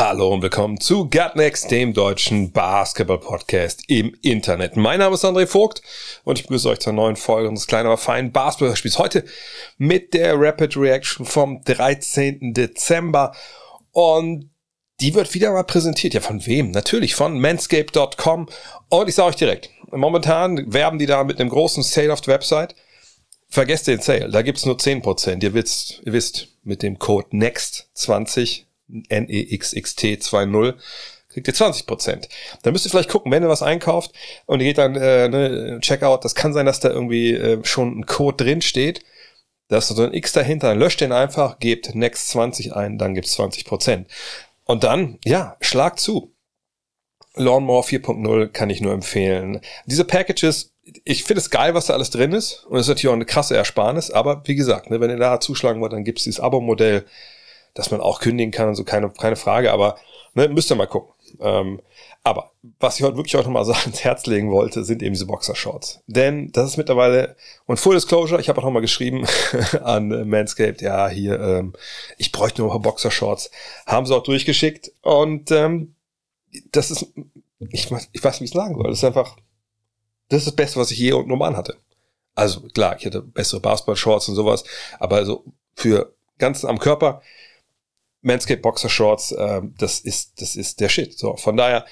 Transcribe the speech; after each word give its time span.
Hallo 0.00 0.32
und 0.32 0.40
willkommen 0.40 0.80
zu 0.80 1.10
Gutnext, 1.10 1.70
dem 1.70 1.92
deutschen 1.92 2.52
Basketball-Podcast 2.52 3.82
im 3.88 4.16
Internet. 4.22 4.74
Mein 4.74 4.98
Name 4.98 5.14
ist 5.14 5.26
André 5.26 5.46
Vogt 5.46 5.82
und 6.24 6.38
ich 6.38 6.44
begrüße 6.44 6.70
euch 6.70 6.78
zur 6.78 6.94
neuen 6.94 7.16
Folge 7.16 7.50
unseres 7.50 7.66
kleinen, 7.66 7.84
aber 7.84 7.98
feinen 7.98 8.32
Basketball-Spiels. 8.32 8.98
Heute 8.98 9.26
mit 9.76 10.14
der 10.14 10.40
Rapid 10.40 10.74
Reaction 10.78 11.26
vom 11.26 11.62
13. 11.64 12.54
Dezember 12.54 13.34
und 13.92 14.48
die 15.02 15.14
wird 15.14 15.34
wieder 15.34 15.52
mal 15.52 15.64
präsentiert. 15.64 16.14
Ja, 16.14 16.22
von 16.22 16.46
wem? 16.46 16.70
Natürlich 16.70 17.14
von 17.14 17.38
manscape.com 17.38 18.48
und 18.88 19.08
ich 19.10 19.14
sage 19.14 19.28
euch 19.28 19.36
direkt, 19.36 19.68
momentan 19.90 20.72
werben 20.72 20.98
die 20.98 21.04
da 21.04 21.24
mit 21.24 21.38
einem 21.38 21.50
großen 21.50 21.82
Sale 21.82 22.10
auf 22.10 22.22
der 22.22 22.32
Website. 22.32 22.74
Vergesst 23.50 23.86
den 23.86 24.00
Sale, 24.00 24.30
da 24.30 24.40
gibt's 24.40 24.64
nur 24.64 24.76
10%. 24.76 25.42
Ihr 25.42 25.52
wisst, 25.52 26.00
ihr 26.06 26.14
wisst, 26.14 26.48
mit 26.62 26.82
dem 26.82 26.98
Code 26.98 27.28
NEXT20, 27.32 28.64
N-E-X-X-T 29.08 30.18
20, 30.18 30.74
kriegt 31.28 31.48
ihr 31.48 31.54
20%. 31.54 32.28
Dann 32.62 32.72
müsst 32.72 32.86
ihr 32.86 32.90
vielleicht 32.90 33.10
gucken, 33.10 33.30
wenn 33.32 33.42
ihr 33.42 33.48
was 33.48 33.62
einkauft 33.62 34.12
und 34.46 34.60
ihr 34.60 34.66
geht 34.66 34.78
dann 34.78 34.96
äh, 34.96 35.28
ne, 35.28 35.78
Checkout, 35.80 36.24
das 36.24 36.34
kann 36.34 36.52
sein, 36.52 36.66
dass 36.66 36.80
da 36.80 36.90
irgendwie 36.90 37.34
äh, 37.34 37.64
schon 37.64 38.00
ein 38.00 38.06
Code 38.06 38.44
drin 38.44 38.62
steht. 38.62 39.02
Da 39.68 39.78
ist 39.78 39.88
so 39.88 40.02
ein 40.02 40.12
X 40.12 40.32
dahinter, 40.32 40.74
löscht 40.74 41.00
den 41.00 41.12
einfach, 41.12 41.60
gebt 41.60 41.90
NEXT20 41.90 42.72
ein, 42.72 42.98
dann 42.98 43.14
gibt's 43.14 43.38
20%. 43.38 44.06
Und 44.64 44.84
dann, 44.84 45.18
ja, 45.24 45.56
schlag 45.60 46.00
zu. 46.00 46.34
Lawnmower 47.36 47.84
4.0 47.84 48.48
kann 48.48 48.70
ich 48.70 48.80
nur 48.80 48.92
empfehlen. 48.92 49.60
Diese 49.86 50.04
Packages, 50.04 50.72
ich 51.04 51.22
finde 51.22 51.40
es 51.40 51.50
geil, 51.50 51.74
was 51.74 51.86
da 51.86 51.94
alles 51.94 52.10
drin 52.10 52.32
ist. 52.32 52.64
Und 52.64 52.78
es 52.78 52.86
ist 52.86 52.88
natürlich 52.88 53.08
auch 53.08 53.14
eine 53.14 53.24
krasse 53.24 53.56
Ersparnis. 53.56 54.10
Aber 54.10 54.42
wie 54.46 54.56
gesagt, 54.56 54.90
ne, 54.90 55.00
wenn 55.00 55.10
ihr 55.10 55.16
da 55.16 55.38
zuschlagen 55.38 55.80
wollt, 55.80 55.92
dann 55.92 56.04
gibt 56.04 56.18
es 56.18 56.24
dieses 56.24 56.40
Abo-Modell, 56.40 57.04
dass 57.74 57.90
man 57.90 58.00
auch 58.00 58.20
kündigen 58.20 58.50
kann 58.52 58.68
und 58.68 58.74
so, 58.74 58.84
keine, 58.84 59.10
keine 59.10 59.36
Frage. 59.36 59.72
Aber 59.72 59.96
ne, 60.34 60.48
müsst 60.48 60.70
ihr 60.70 60.76
mal 60.76 60.86
gucken. 60.86 61.12
Ähm, 61.40 61.80
aber 62.22 62.50
was 62.78 62.96
ich 62.96 63.02
heute 63.02 63.16
wirklich 63.16 63.36
auch 63.36 63.44
nochmal 63.44 63.64
so 63.64 63.72
ans 63.84 64.04
Herz 64.04 64.26
legen 64.26 64.50
wollte, 64.50 64.84
sind 64.84 65.02
eben 65.02 65.14
diese 65.14 65.26
Boxershorts. 65.26 66.00
Denn 66.06 66.52
das 66.52 66.70
ist 66.70 66.76
mittlerweile, 66.76 67.36
und 67.66 67.78
Full 67.78 67.94
Disclosure, 67.94 68.40
ich 68.40 68.48
habe 68.48 68.60
auch 68.60 68.64
nochmal 68.64 68.82
geschrieben 68.82 69.26
an 69.82 70.28
Manscaped, 70.28 70.82
ja, 70.82 71.08
hier, 71.08 71.40
ähm, 71.40 71.72
ich 72.18 72.32
bräuchte 72.32 72.62
nur 72.62 72.70
ein 72.70 72.74
paar 72.74 72.92
Boxershorts. 72.92 73.50
Haben 73.86 74.06
sie 74.06 74.14
auch 74.14 74.22
durchgeschickt. 74.22 74.92
Und 75.02 75.50
ähm, 75.50 75.94
das 76.72 76.90
ist, 76.90 77.06
ich, 77.70 77.90
ich 78.12 78.24
weiß 78.24 78.40
nicht, 78.40 78.40
wie 78.40 78.44
ich 78.44 78.50
es 78.50 78.56
sagen 78.56 78.74
soll. 78.74 78.88
Das 78.88 78.98
ist 78.98 79.04
einfach, 79.04 79.36
das 80.28 80.40
ist 80.40 80.46
das 80.46 80.56
Beste, 80.56 80.80
was 80.80 80.90
ich 80.90 80.98
je 80.98 81.12
unten 81.12 81.30
rum 81.30 81.56
hatte. 81.56 81.76
Also 82.34 82.60
klar, 82.60 82.96
ich 82.98 83.06
hatte 83.06 83.22
bessere 83.22 83.60
Basketball-Shorts 83.60 84.28
und 84.28 84.34
sowas, 84.34 84.64
aber 84.98 85.16
also 85.16 85.44
für 85.74 86.14
ganz 86.38 86.64
am 86.64 86.78
Körper, 86.78 87.22
Manscaped 88.22 88.62
Boxer 88.62 88.88
Shorts, 88.88 89.32
äh, 89.32 89.62
das 89.78 90.00
ist, 90.00 90.40
das 90.40 90.56
ist 90.56 90.80
der 90.80 90.88
Shit. 90.88 91.18
So, 91.18 91.36
von 91.36 91.56
daher, 91.56 91.86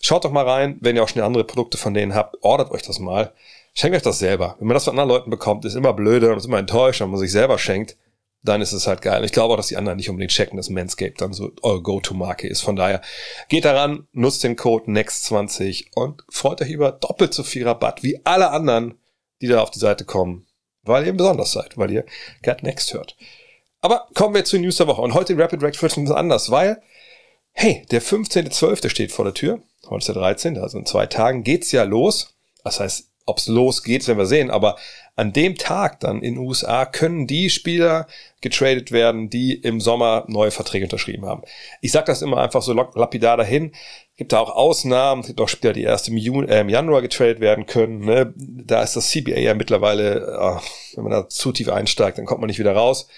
schaut 0.00 0.24
doch 0.24 0.32
mal 0.32 0.48
rein, 0.48 0.78
wenn 0.80 0.96
ihr 0.96 1.02
auch 1.02 1.08
schon 1.08 1.22
andere 1.22 1.44
Produkte 1.44 1.78
von 1.78 1.94
denen 1.94 2.14
habt, 2.14 2.36
ordert 2.42 2.70
euch 2.70 2.82
das 2.82 2.98
mal. 2.98 3.32
Schenkt 3.74 3.96
euch 3.96 4.02
das 4.02 4.18
selber. 4.18 4.56
Wenn 4.58 4.68
man 4.68 4.74
das 4.74 4.84
von 4.84 4.92
anderen 4.92 5.08
Leuten 5.08 5.30
bekommt, 5.30 5.64
ist 5.64 5.74
immer 5.74 5.92
blöde 5.92 6.30
und 6.30 6.38
ist 6.38 6.46
immer 6.46 6.58
enttäuscht, 6.58 7.00
wenn 7.00 7.10
man 7.10 7.18
sich 7.18 7.32
selber 7.32 7.58
schenkt, 7.58 7.96
dann 8.44 8.60
ist 8.60 8.72
es 8.72 8.86
halt 8.86 9.02
geil. 9.02 9.18
Und 9.18 9.24
ich 9.24 9.32
glaube 9.32 9.54
auch, 9.54 9.56
dass 9.56 9.68
die 9.68 9.76
anderen 9.76 9.96
nicht 9.96 10.10
unbedingt 10.10 10.30
checken, 10.30 10.58
dass 10.58 10.68
Manscaped 10.68 11.20
dann 11.20 11.32
so 11.32 11.50
eure 11.62 11.82
Go-To-Marke 11.82 12.46
ist. 12.46 12.60
Von 12.60 12.76
daher, 12.76 13.00
geht 13.48 13.64
daran, 13.64 14.06
nutzt 14.12 14.44
den 14.44 14.54
Code 14.54 14.90
NEXT20 14.90 15.86
und 15.94 16.22
freut 16.28 16.60
euch 16.60 16.70
über 16.70 16.92
doppelt 16.92 17.32
so 17.32 17.42
viel 17.42 17.66
Rabatt 17.66 18.02
wie 18.02 18.20
alle 18.24 18.50
anderen, 18.50 18.98
die 19.40 19.48
da 19.48 19.62
auf 19.62 19.70
die 19.70 19.78
Seite 19.78 20.04
kommen, 20.04 20.46
weil 20.82 21.06
ihr 21.06 21.14
besonders 21.14 21.52
seid, 21.52 21.78
weil 21.78 21.90
ihr 21.90 22.04
Get 22.42 22.62
Next 22.62 22.92
hört. 22.92 23.16
Aber 23.84 24.08
kommen 24.14 24.34
wir 24.34 24.46
zu 24.46 24.58
News 24.58 24.78
der 24.78 24.86
Woche. 24.86 25.02
Und 25.02 25.12
heute 25.12 25.36
Rapid 25.36 25.62
Reaction 25.62 26.04
ist 26.04 26.10
anders, 26.10 26.50
weil, 26.50 26.80
hey, 27.52 27.84
der 27.90 28.00
15.12. 28.00 28.88
steht 28.88 29.12
vor 29.12 29.26
der 29.26 29.34
Tür. 29.34 29.60
Heute 29.90 29.98
ist 29.98 30.08
der 30.08 30.14
13., 30.14 30.56
also 30.56 30.78
in 30.78 30.86
zwei 30.86 31.04
Tagen 31.04 31.44
geht's 31.44 31.70
ja 31.70 31.82
los. 31.82 32.34
Das 32.64 32.80
heißt, 32.80 33.10
ob's 33.26 33.46
losgeht, 33.46 34.08
werden 34.08 34.16
wir 34.16 34.24
sehen. 34.24 34.50
Aber 34.50 34.78
an 35.16 35.34
dem 35.34 35.58
Tag 35.58 36.00
dann 36.00 36.22
in 36.22 36.36
den 36.36 36.38
USA 36.38 36.86
können 36.86 37.26
die 37.26 37.50
Spieler 37.50 38.06
getradet 38.40 38.90
werden, 38.90 39.28
die 39.28 39.52
im 39.52 39.82
Sommer 39.82 40.24
neue 40.28 40.50
Verträge 40.50 40.86
unterschrieben 40.86 41.26
haben. 41.26 41.42
Ich 41.82 41.92
sage 41.92 42.06
das 42.06 42.22
immer 42.22 42.38
einfach 42.38 42.62
so 42.62 42.72
lapidar 42.72 43.36
dahin. 43.36 43.72
Gibt 44.16 44.32
da 44.32 44.38
auch 44.38 44.56
Ausnahmen, 44.56 45.20
es 45.20 45.26
gibt 45.26 45.42
auch 45.42 45.48
Spieler, 45.50 45.74
die 45.74 45.82
erst 45.82 46.08
im, 46.08 46.16
Juni, 46.16 46.48
äh, 46.48 46.60
im 46.60 46.70
Januar 46.70 47.02
getradet 47.02 47.40
werden 47.40 47.66
können. 47.66 47.98
Ne? 48.06 48.32
Da 48.34 48.82
ist 48.82 48.96
das 48.96 49.10
CBA 49.10 49.40
ja 49.40 49.52
mittlerweile, 49.52 50.22
äh, 50.22 50.96
wenn 50.96 51.04
man 51.04 51.12
da 51.12 51.28
zu 51.28 51.52
tief 51.52 51.68
einsteigt, 51.68 52.16
dann 52.16 52.24
kommt 52.24 52.40
man 52.40 52.48
nicht 52.48 52.58
wieder 52.58 52.72
raus. 52.72 53.08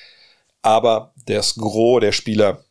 Aber 0.62 1.12
das 1.26 1.54
Gros 1.54 2.00
der 2.00 2.12
Spieler, 2.12 2.64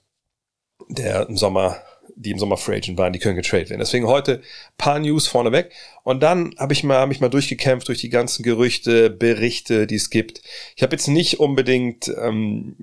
der 0.89 1.27
im 1.29 1.37
Sommer 1.37 1.77
die 2.15 2.31
im 2.31 2.39
Sommer 2.39 2.57
Free 2.57 2.77
Agent 2.77 2.97
waren, 2.97 3.13
die 3.13 3.19
können 3.19 3.35
getradet 3.35 3.69
werden. 3.69 3.81
Deswegen 3.81 4.07
heute 4.07 4.41
paar 4.77 4.99
News 4.99 5.27
vorneweg. 5.27 5.71
Und 6.03 6.23
dann 6.23 6.55
habe 6.57 6.73
ich 6.73 6.83
mal, 6.83 6.99
hab 6.99 7.11
ich 7.11 7.19
mal 7.19 7.29
durchgekämpft 7.29 7.87
durch 7.87 7.99
die 7.99 8.09
ganzen 8.09 8.43
Gerüchte, 8.43 9.09
Berichte, 9.09 9.85
die 9.85 9.95
es 9.95 10.09
gibt. 10.09 10.41
Ich 10.75 10.83
habe 10.83 10.95
jetzt 10.95 11.07
nicht 11.07 11.39
unbedingt 11.39 12.07
ähm, 12.21 12.75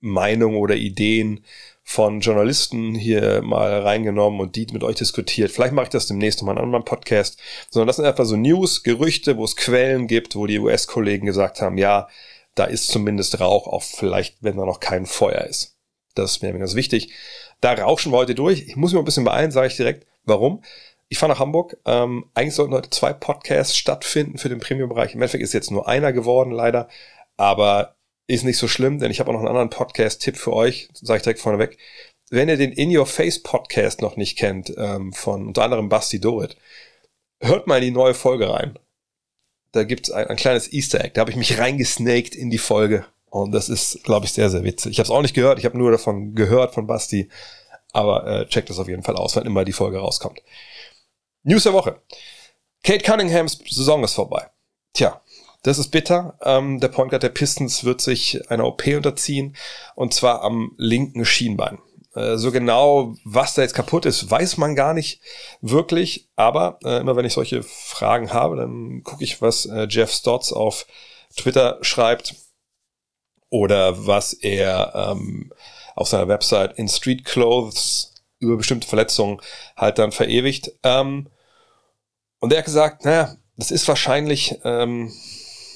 Meinungen 0.00 0.56
oder 0.56 0.76
Ideen 0.76 1.40
von 1.82 2.20
Journalisten 2.20 2.94
hier 2.94 3.40
mal 3.40 3.80
reingenommen 3.80 4.40
und 4.40 4.56
die 4.56 4.66
mit 4.72 4.84
euch 4.84 4.96
diskutiert. 4.96 5.50
Vielleicht 5.50 5.72
mache 5.72 5.84
ich 5.84 5.90
das 5.90 6.06
demnächst 6.06 6.40
nochmal 6.40 6.56
in 6.56 6.58
einem 6.58 6.66
anderen 6.66 6.84
Podcast. 6.84 7.40
Sondern 7.70 7.86
das 7.86 7.96
sind 7.96 8.04
einfach 8.04 8.26
so 8.26 8.36
News, 8.36 8.82
Gerüchte, 8.82 9.38
wo 9.38 9.44
es 9.44 9.56
Quellen 9.56 10.06
gibt, 10.06 10.36
wo 10.36 10.46
die 10.46 10.58
US-Kollegen 10.58 11.24
gesagt 11.24 11.62
haben, 11.62 11.78
ja, 11.78 12.08
da 12.58 12.64
ist 12.64 12.88
zumindest 12.88 13.40
Rauch, 13.40 13.66
auch 13.66 13.82
vielleicht, 13.82 14.42
wenn 14.42 14.56
da 14.56 14.64
noch 14.64 14.80
kein 14.80 15.06
Feuer 15.06 15.42
ist. 15.42 15.76
Das 16.14 16.32
ist 16.32 16.42
mir 16.42 16.52
ganz 16.52 16.74
wichtig. 16.74 17.12
Da 17.60 17.72
rauschen 17.72 18.12
wir 18.12 18.18
heute 18.18 18.34
durch. 18.34 18.62
Ich 18.66 18.76
muss 18.76 18.92
mich 18.92 18.98
ein 18.98 19.04
bisschen 19.04 19.24
beeilen, 19.24 19.50
sage 19.50 19.68
ich 19.68 19.76
direkt. 19.76 20.06
Warum? 20.24 20.62
Ich 21.08 21.18
fahre 21.18 21.32
nach 21.32 21.40
Hamburg. 21.40 21.76
Ähm, 21.86 22.30
eigentlich 22.34 22.54
sollten 22.54 22.74
heute 22.74 22.90
zwei 22.90 23.12
Podcasts 23.12 23.76
stattfinden 23.76 24.38
für 24.38 24.48
den 24.48 24.60
Premium-Bereich. 24.60 25.14
Im 25.14 25.22
Endeffekt 25.22 25.44
ist 25.44 25.54
jetzt 25.54 25.70
nur 25.70 25.88
einer 25.88 26.12
geworden, 26.12 26.50
leider. 26.50 26.88
Aber 27.36 27.96
ist 28.26 28.44
nicht 28.44 28.58
so 28.58 28.68
schlimm, 28.68 28.98
denn 28.98 29.10
ich 29.10 29.20
habe 29.20 29.30
auch 29.30 29.34
noch 29.34 29.40
einen 29.40 29.48
anderen 29.48 29.70
Podcast-Tipp 29.70 30.36
für 30.36 30.52
euch, 30.52 30.88
sage 30.92 31.18
ich 31.18 31.22
direkt 31.22 31.40
vorneweg. 31.40 31.78
Wenn 32.30 32.48
ihr 32.48 32.58
den 32.58 32.72
In 32.72 32.94
Your 32.94 33.06
Face 33.06 33.42
Podcast 33.42 34.02
noch 34.02 34.16
nicht 34.16 34.36
kennt, 34.36 34.72
ähm, 34.76 35.14
von 35.14 35.46
unter 35.46 35.62
anderem 35.62 35.88
Basti 35.88 36.20
Dorit, 36.20 36.56
hört 37.40 37.66
mal 37.66 37.78
in 37.78 37.84
die 37.84 37.90
neue 37.90 38.14
Folge 38.14 38.50
rein. 38.50 38.78
Da 39.72 39.84
gibt's 39.84 40.10
ein, 40.10 40.26
ein 40.26 40.36
kleines 40.36 40.72
Easter 40.72 41.00
Egg. 41.00 41.12
Da 41.14 41.20
habe 41.20 41.30
ich 41.30 41.36
mich 41.36 41.58
reingesnaked 41.58 42.34
in 42.34 42.50
die 42.50 42.58
Folge 42.58 43.04
und 43.30 43.52
das 43.52 43.68
ist, 43.68 44.02
glaube 44.04 44.26
ich, 44.26 44.32
sehr, 44.32 44.50
sehr 44.50 44.64
witzig. 44.64 44.92
Ich 44.92 44.98
habe 44.98 45.06
es 45.06 45.10
auch 45.10 45.22
nicht 45.22 45.34
gehört, 45.34 45.58
ich 45.58 45.64
habe 45.64 45.76
nur 45.76 45.90
davon 45.90 46.34
gehört 46.34 46.74
von 46.74 46.86
Basti. 46.86 47.28
Aber 47.92 48.26
äh, 48.26 48.46
checkt 48.46 48.68
das 48.68 48.78
auf 48.78 48.88
jeden 48.88 49.02
Fall 49.02 49.16
aus, 49.16 49.36
wenn 49.36 49.46
immer 49.46 49.64
die 49.64 49.72
Folge 49.72 49.98
rauskommt. 49.98 50.42
News 51.42 51.62
der 51.62 51.72
Woche. 51.72 52.02
Kate 52.84 53.02
Cunninghams 53.02 53.58
Saison 53.68 54.04
ist 54.04 54.14
vorbei. 54.14 54.50
Tja, 54.92 55.22
das 55.62 55.78
ist 55.78 55.88
bitter. 55.88 56.38
Ähm, 56.42 56.80
der 56.80 56.88
Point 56.88 57.10
Guard 57.10 57.22
der 57.22 57.30
Pistons 57.30 57.84
wird 57.84 58.00
sich 58.00 58.50
einer 58.50 58.66
OP 58.66 58.86
unterziehen 58.86 59.56
und 59.94 60.14
zwar 60.14 60.42
am 60.42 60.72
linken 60.76 61.24
Schienbein. 61.24 61.78
Äh, 62.18 62.36
so 62.36 62.50
genau, 62.50 63.14
was 63.24 63.54
da 63.54 63.62
jetzt 63.62 63.74
kaputt 63.74 64.04
ist, 64.04 64.28
weiß 64.30 64.56
man 64.56 64.74
gar 64.74 64.92
nicht 64.92 65.20
wirklich. 65.60 66.28
Aber 66.36 66.78
äh, 66.84 66.98
immer 67.00 67.16
wenn 67.16 67.24
ich 67.24 67.34
solche 67.34 67.62
Fragen 67.62 68.32
habe, 68.32 68.56
dann 68.56 69.02
gucke 69.04 69.22
ich, 69.24 69.40
was 69.40 69.66
äh, 69.66 69.86
Jeff 69.88 70.12
Stotts 70.12 70.52
auf 70.52 70.86
Twitter 71.36 71.78
schreibt 71.82 72.34
oder 73.50 74.06
was 74.06 74.32
er 74.32 74.92
ähm, 74.94 75.52
auf 75.94 76.08
seiner 76.08 76.28
Website 76.28 76.78
in 76.78 76.88
Street 76.88 77.24
Clothes 77.24 78.14
über 78.40 78.56
bestimmte 78.56 78.88
Verletzungen 78.88 79.40
halt 79.76 79.98
dann 79.98 80.12
verewigt. 80.12 80.72
Ähm, 80.82 81.28
und 82.40 82.52
er 82.52 82.58
hat 82.58 82.64
gesagt, 82.64 83.04
naja, 83.04 83.36
das 83.56 83.70
ist 83.70 83.86
wahrscheinlich, 83.88 84.56
ähm, 84.64 85.12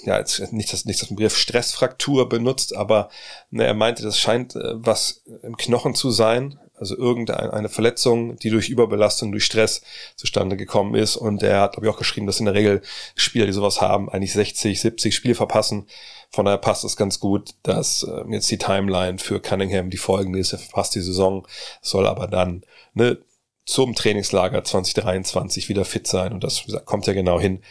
ja, 0.04 0.18
jetzt 0.18 0.52
nicht 0.52 0.72
das, 0.72 0.84
nicht 0.84 1.00
das 1.00 1.08
Begriff 1.08 1.36
Stressfraktur 1.36 2.28
benutzt, 2.28 2.74
aber 2.74 3.08
ne, 3.50 3.64
er 3.64 3.74
meinte, 3.74 4.02
das 4.02 4.18
scheint 4.18 4.56
äh, 4.56 4.72
was 4.74 5.22
im 5.42 5.56
Knochen 5.56 5.94
zu 5.94 6.10
sein, 6.10 6.58
also 6.82 6.96
irgendeine 6.96 7.68
Verletzung, 7.68 8.36
die 8.36 8.50
durch 8.50 8.68
Überbelastung, 8.68 9.30
durch 9.30 9.44
Stress 9.44 9.82
zustande 10.16 10.56
gekommen 10.56 10.96
ist. 10.96 11.16
Und 11.16 11.40
er 11.44 11.60
hat, 11.60 11.74
glaube 11.74 11.86
ich, 11.86 11.92
auch 11.92 11.98
geschrieben, 11.98 12.26
dass 12.26 12.40
in 12.40 12.46
der 12.46 12.54
Regel 12.54 12.82
Spieler, 13.14 13.46
die 13.46 13.52
sowas 13.52 13.80
haben, 13.80 14.10
eigentlich 14.10 14.32
60, 14.32 14.80
70 14.80 15.14
Spiele 15.14 15.36
verpassen. 15.36 15.86
Von 16.30 16.44
daher 16.44 16.58
passt 16.58 16.82
es 16.82 16.96
ganz 16.96 17.20
gut, 17.20 17.50
dass 17.62 18.02
äh, 18.02 18.24
jetzt 18.30 18.50
die 18.50 18.58
Timeline 18.58 19.18
für 19.18 19.38
Cunningham 19.38 19.90
die 19.90 19.96
folgende 19.96 20.40
ist. 20.40 20.52
Er 20.52 20.58
verpasst 20.58 20.96
die 20.96 21.02
Saison, 21.02 21.46
soll 21.82 22.04
aber 22.04 22.26
dann 22.26 22.64
ne, 22.94 23.18
zum 23.64 23.94
Trainingslager 23.94 24.64
2023 24.64 25.68
wieder 25.68 25.84
fit 25.84 26.08
sein 26.08 26.32
und 26.32 26.42
das 26.42 26.64
kommt 26.84 27.06
ja 27.06 27.12
genau 27.12 27.38
hin. 27.38 27.62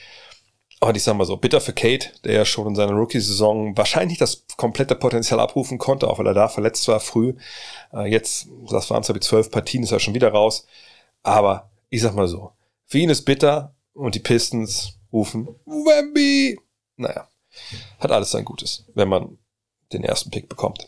Aber 0.83 0.95
ich 0.95 1.03
sag 1.03 1.15
mal 1.15 1.25
so, 1.25 1.37
bitter 1.37 1.61
für 1.61 1.73
Kate, 1.73 2.09
der 2.23 2.33
ja 2.33 2.43
schon 2.43 2.67
in 2.67 2.75
seiner 2.75 2.93
Rookie-Saison 2.93 3.77
wahrscheinlich 3.77 4.17
das 4.17 4.45
komplette 4.57 4.95
Potenzial 4.95 5.39
abrufen 5.39 5.77
konnte, 5.77 6.09
auch 6.09 6.17
weil 6.17 6.25
er 6.25 6.33
da 6.33 6.47
verletzt 6.47 6.87
war 6.87 6.99
früh. 6.99 7.35
Äh, 7.93 8.09
jetzt, 8.09 8.47
das 8.67 8.89
waren 8.89 9.03
zwar 9.03 9.13
die 9.13 9.19
zwölf 9.19 9.51
Partien, 9.51 9.83
ist 9.83 9.91
er 9.91 9.99
schon 9.99 10.15
wieder 10.15 10.31
raus. 10.31 10.65
Aber 11.21 11.69
ich 11.89 12.01
sag 12.01 12.15
mal 12.15 12.27
so, 12.27 12.53
für 12.87 12.97
ihn 12.97 13.11
ist 13.11 13.25
bitter 13.25 13.75
und 13.93 14.15
die 14.15 14.19
Pistons 14.19 14.97
rufen 15.13 15.47
Wemby. 15.65 16.59
Naja, 16.97 17.29
hat 17.99 18.11
alles 18.11 18.31
sein 18.31 18.43
Gutes, 18.43 18.85
wenn 18.95 19.07
man 19.07 19.37
den 19.93 20.03
ersten 20.03 20.31
Pick 20.31 20.49
bekommt. 20.49 20.87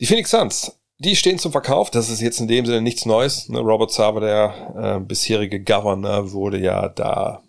Die 0.00 0.06
Phoenix 0.06 0.32
Suns, 0.32 0.80
die 0.98 1.14
stehen 1.14 1.38
zum 1.38 1.52
Verkauf. 1.52 1.90
Das 1.90 2.10
ist 2.10 2.20
jetzt 2.20 2.40
in 2.40 2.48
dem 2.48 2.66
Sinne 2.66 2.82
nichts 2.82 3.06
Neues. 3.06 3.48
Ne? 3.48 3.60
Robert 3.60 3.92
Sava, 3.92 4.18
der 4.18 4.96
äh, 4.96 5.00
bisherige 5.00 5.62
Governor, 5.62 6.32
wurde 6.32 6.58
ja 6.58 6.88
da 6.88 7.44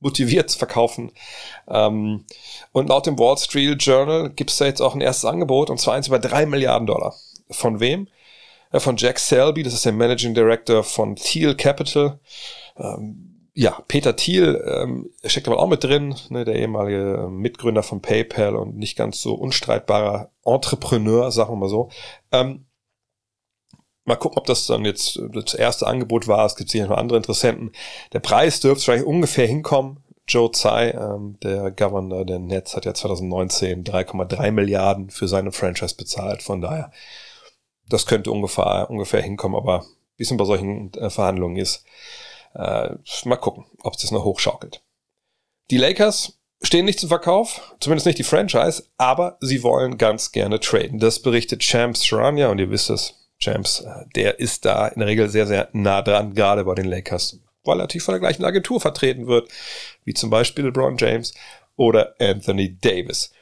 motiviert 0.00 0.50
zu 0.50 0.58
verkaufen. 0.58 1.12
Ähm, 1.68 2.24
und 2.72 2.88
laut 2.88 3.06
dem 3.06 3.18
Wall 3.18 3.38
Street 3.38 3.82
Journal 3.82 4.30
gibt 4.30 4.50
es 4.50 4.56
da 4.56 4.64
jetzt 4.64 4.80
auch 4.80 4.94
ein 4.94 5.00
erstes 5.00 5.26
Angebot, 5.26 5.70
und 5.70 5.78
zwar 5.78 5.94
eins 5.94 6.08
über 6.08 6.18
drei 6.18 6.46
Milliarden 6.46 6.86
Dollar. 6.86 7.14
Von 7.50 7.80
wem? 7.80 8.08
Äh, 8.72 8.80
von 8.80 8.96
Jack 8.96 9.18
Selby, 9.18 9.62
das 9.62 9.74
ist 9.74 9.84
der 9.84 9.92
Managing 9.92 10.34
Director 10.34 10.82
von 10.82 11.16
Thiel 11.16 11.54
Capital. 11.54 12.18
Ähm, 12.76 13.30
ja, 13.52 13.82
Peter 13.88 14.16
Thiel 14.16 14.62
ähm, 14.66 15.10
steckt 15.24 15.48
aber 15.48 15.58
auch 15.58 15.68
mit 15.68 15.82
drin, 15.84 16.14
ne, 16.28 16.44
der 16.44 16.54
ehemalige 16.54 17.28
Mitgründer 17.30 17.82
von 17.82 18.00
PayPal 18.00 18.56
und 18.56 18.76
nicht 18.76 18.96
ganz 18.96 19.20
so 19.20 19.34
unstreitbarer 19.34 20.30
Entrepreneur, 20.44 21.30
sagen 21.32 21.52
wir 21.52 21.56
mal 21.56 21.68
so. 21.68 21.90
Ähm, 22.32 22.66
Mal 24.04 24.16
gucken, 24.16 24.38
ob 24.38 24.46
das 24.46 24.66
dann 24.66 24.84
jetzt 24.84 25.20
das 25.32 25.54
erste 25.54 25.86
Angebot 25.86 26.26
war. 26.26 26.46
Es 26.46 26.56
gibt 26.56 26.70
sicher 26.70 26.86
noch 26.86 26.96
andere 26.96 27.18
Interessenten. 27.18 27.72
Der 28.12 28.20
Preis 28.20 28.60
dürfte 28.60 28.84
vielleicht 28.84 29.04
ungefähr 29.04 29.46
hinkommen. 29.46 30.02
Joe 30.26 30.50
Tsai, 30.50 30.90
ähm, 30.90 31.38
der 31.42 31.70
Governor 31.72 32.24
der 32.24 32.38
Nets, 32.38 32.76
hat 32.76 32.84
ja 32.84 32.94
2019 32.94 33.84
3,3 33.84 34.52
Milliarden 34.52 35.10
für 35.10 35.28
seine 35.28 35.52
Franchise 35.52 35.96
bezahlt. 35.96 36.42
Von 36.42 36.60
daher, 36.60 36.92
das 37.88 38.06
könnte 38.06 38.30
ungefähr, 38.30 38.88
ungefähr 38.88 39.22
hinkommen, 39.22 39.56
aber 39.56 39.84
wie 40.16 40.22
es 40.22 40.36
bei 40.36 40.44
solchen 40.44 40.92
äh, 40.94 41.10
Verhandlungen 41.10 41.56
ist, 41.56 41.84
äh, 42.54 42.90
mal 43.24 43.36
gucken, 43.36 43.64
ob 43.82 43.94
es 43.94 44.02
das 44.02 44.12
noch 44.12 44.24
hochschaukelt. 44.24 44.82
Die 45.70 45.78
Lakers 45.78 46.38
stehen 46.62 46.84
nicht 46.84 47.00
zum 47.00 47.08
Verkauf, 47.08 47.74
zumindest 47.80 48.06
nicht 48.06 48.18
die 48.18 48.24
Franchise, 48.24 48.84
aber 48.98 49.36
sie 49.40 49.62
wollen 49.62 49.98
ganz 49.98 50.30
gerne 50.32 50.60
traden. 50.60 50.98
Das 50.98 51.22
berichtet 51.22 51.62
Champs 51.62 52.04
Sharania 52.04 52.48
und 52.50 52.58
ihr 52.58 52.70
wisst 52.70 52.90
es, 52.90 53.19
Champs, 53.40 53.80
äh, 53.80 54.04
der 54.14 54.38
ist 54.38 54.64
da 54.64 54.88
in 54.88 55.00
der 55.00 55.08
Regel 55.08 55.28
sehr, 55.28 55.46
sehr 55.46 55.68
nah 55.72 56.02
dran, 56.02 56.34
gerade 56.34 56.64
bei 56.64 56.74
den 56.74 56.86
Lakers, 56.86 57.40
weil 57.64 57.78
er 57.78 57.84
natürlich 57.84 58.04
von 58.04 58.12
der 58.12 58.20
gleichen 58.20 58.44
Agentur 58.44 58.80
vertreten 58.80 59.26
wird, 59.26 59.50
wie 60.04 60.14
zum 60.14 60.30
Beispiel 60.30 60.66
LeBron 60.66 60.96
James 60.98 61.34
oder 61.76 62.14
Anthony 62.20 62.76
Davis. 62.78 63.32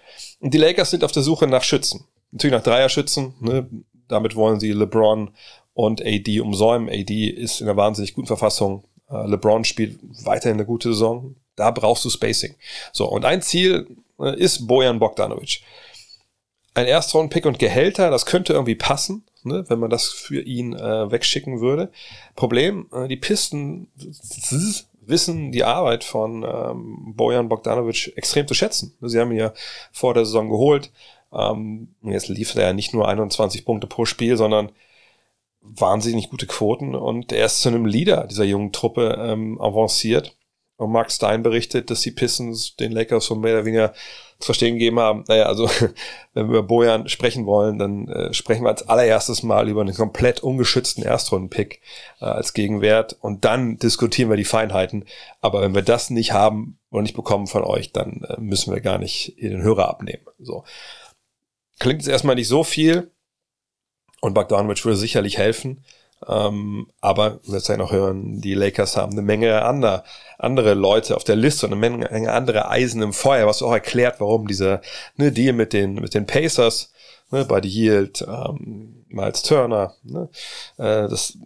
Und 0.40 0.54
die 0.54 0.58
Lakers 0.58 0.90
sind 0.90 1.04
auf 1.04 1.12
der 1.12 1.22
Suche 1.22 1.46
nach 1.46 1.64
Schützen. 1.64 2.04
Natürlich 2.30 2.56
nach 2.56 2.62
Dreierschützen. 2.62 3.34
Ne? 3.40 3.68
Damit 4.06 4.36
wollen 4.36 4.60
sie 4.60 4.72
LeBron 4.72 5.30
und 5.74 6.04
AD 6.04 6.40
umsäumen. 6.40 6.88
AD 6.88 7.26
ist 7.28 7.60
in 7.60 7.68
einer 7.68 7.76
wahnsinnig 7.76 8.14
guten 8.14 8.26
Verfassung. 8.26 8.84
Uh, 9.10 9.26
LeBron 9.26 9.64
spielt 9.64 9.98
weiterhin 10.24 10.58
eine 10.58 10.66
gute 10.66 10.90
Saison. 10.90 11.34
Da 11.56 11.70
brauchst 11.70 12.04
du 12.04 12.10
Spacing. 12.10 12.54
So, 12.92 13.08
und 13.08 13.24
ein 13.24 13.42
Ziel 13.42 13.88
äh, 14.20 14.38
ist 14.38 14.66
Bojan 14.66 14.98
Bogdanovic. 14.98 15.62
Ein 16.74 16.86
Erstrunden-Pick 16.86 17.46
und 17.46 17.58
Gehälter, 17.58 18.10
das 18.10 18.26
könnte 18.26 18.52
irgendwie 18.52 18.74
passen 18.74 19.24
ne, 19.48 19.64
wenn 19.68 19.80
man 19.80 19.90
das 19.90 20.08
für 20.08 20.40
ihn 20.40 20.74
äh, 20.74 21.10
wegschicken 21.10 21.60
würde. 21.60 21.90
Problem, 22.36 22.86
äh, 22.92 23.08
die 23.08 23.16
Pisten 23.16 23.88
wissen 25.00 25.50
die 25.52 25.64
Arbeit 25.64 26.04
von 26.04 26.44
ähm, 26.44 27.14
Bojan 27.16 27.48
Bogdanovic 27.48 28.12
extrem 28.16 28.46
zu 28.46 28.54
schätzen. 28.54 28.94
Sie 29.00 29.18
haben 29.18 29.32
ihn 29.32 29.38
ja 29.38 29.52
vor 29.90 30.14
der 30.14 30.24
Saison 30.24 30.48
geholt. 30.48 30.92
Ähm, 31.32 31.94
jetzt 32.02 32.28
lief 32.28 32.54
er 32.54 32.68
ja 32.68 32.72
nicht 32.72 32.94
nur 32.94 33.08
21 33.08 33.64
Punkte 33.64 33.86
pro 33.86 34.04
Spiel, 34.04 34.36
sondern 34.36 34.70
wahnsinnig 35.60 36.30
gute 36.30 36.46
Quoten 36.46 36.94
und 36.94 37.32
er 37.32 37.46
ist 37.46 37.60
zu 37.60 37.68
einem 37.68 37.84
Leader 37.84 38.26
dieser 38.26 38.44
jungen 38.44 38.72
Truppe 38.72 39.18
ähm, 39.20 39.60
avanciert. 39.60 40.37
Und 40.78 40.92
Mark 40.92 41.10
Stein 41.10 41.42
berichtet, 41.42 41.90
dass 41.90 42.02
die 42.02 42.12
Pistons 42.12 42.76
den 42.76 42.92
Lakers 42.92 43.26
von 43.26 43.40
mehr 43.40 43.54
oder 43.54 43.64
weniger 43.64 43.94
zu 44.38 44.46
verstehen 44.46 44.74
gegeben 44.74 45.00
haben, 45.00 45.24
naja, 45.26 45.46
also 45.46 45.68
wenn 46.34 46.48
wir 46.48 46.58
über 46.58 46.62
Bojan 46.62 47.08
sprechen 47.08 47.46
wollen, 47.46 47.80
dann 47.80 48.06
äh, 48.06 48.32
sprechen 48.32 48.62
wir 48.62 48.68
als 48.68 48.88
allererstes 48.88 49.42
mal 49.42 49.68
über 49.68 49.80
einen 49.80 49.94
komplett 49.94 50.40
ungeschützten 50.40 51.02
Erstrunden-Pick 51.02 51.80
äh, 52.20 52.26
als 52.26 52.52
Gegenwert 52.52 53.16
und 53.20 53.44
dann 53.44 53.78
diskutieren 53.78 54.30
wir 54.30 54.36
die 54.36 54.44
Feinheiten. 54.44 55.04
Aber 55.40 55.62
wenn 55.62 55.74
wir 55.74 55.82
das 55.82 56.10
nicht 56.10 56.30
haben 56.30 56.78
oder 56.90 57.02
nicht 57.02 57.16
bekommen 57.16 57.48
von 57.48 57.64
euch, 57.64 57.90
dann 57.90 58.22
äh, 58.28 58.40
müssen 58.40 58.72
wir 58.72 58.80
gar 58.80 58.98
nicht 58.98 59.34
den 59.42 59.62
Hörer 59.62 59.88
abnehmen. 59.88 60.26
So. 60.38 60.62
Klingt 61.80 62.02
jetzt 62.02 62.08
erstmal 62.08 62.36
nicht 62.36 62.48
so 62.48 62.62
viel 62.62 63.10
und 64.20 64.34
Bogdanovic 64.34 64.84
würde 64.84 64.96
sicherlich 64.96 65.38
helfen. 65.38 65.84
Ähm, 66.26 66.88
aber 67.00 67.40
wir 67.44 67.52
werden 67.52 67.78
noch 67.78 67.92
hören, 67.92 68.40
die 68.40 68.54
Lakers 68.54 68.96
haben 68.96 69.12
eine 69.12 69.22
Menge 69.22 69.62
andere, 69.62 70.02
andere 70.38 70.74
Leute 70.74 71.16
auf 71.16 71.24
der 71.24 71.36
Liste 71.36 71.66
und 71.66 71.72
eine 71.72 71.80
Menge 71.80 72.32
andere 72.32 72.68
Eisen 72.70 73.02
im 73.02 73.12
Feuer, 73.12 73.46
was 73.46 73.62
auch 73.62 73.72
erklärt, 73.72 74.20
warum 74.20 74.48
dieser 74.48 74.80
ne, 75.16 75.30
Deal 75.30 75.52
mit 75.52 75.72
den, 75.72 75.94
mit 75.94 76.14
den 76.14 76.26
Pacers, 76.26 76.92
ne, 77.30 77.44
Buddy 77.44 77.68
Yield, 77.68 78.26
ähm, 78.26 79.04
Miles 79.08 79.42
Turner, 79.42 79.94
ne, 80.02 80.28
äh, 80.78 81.08
das, 81.08 81.38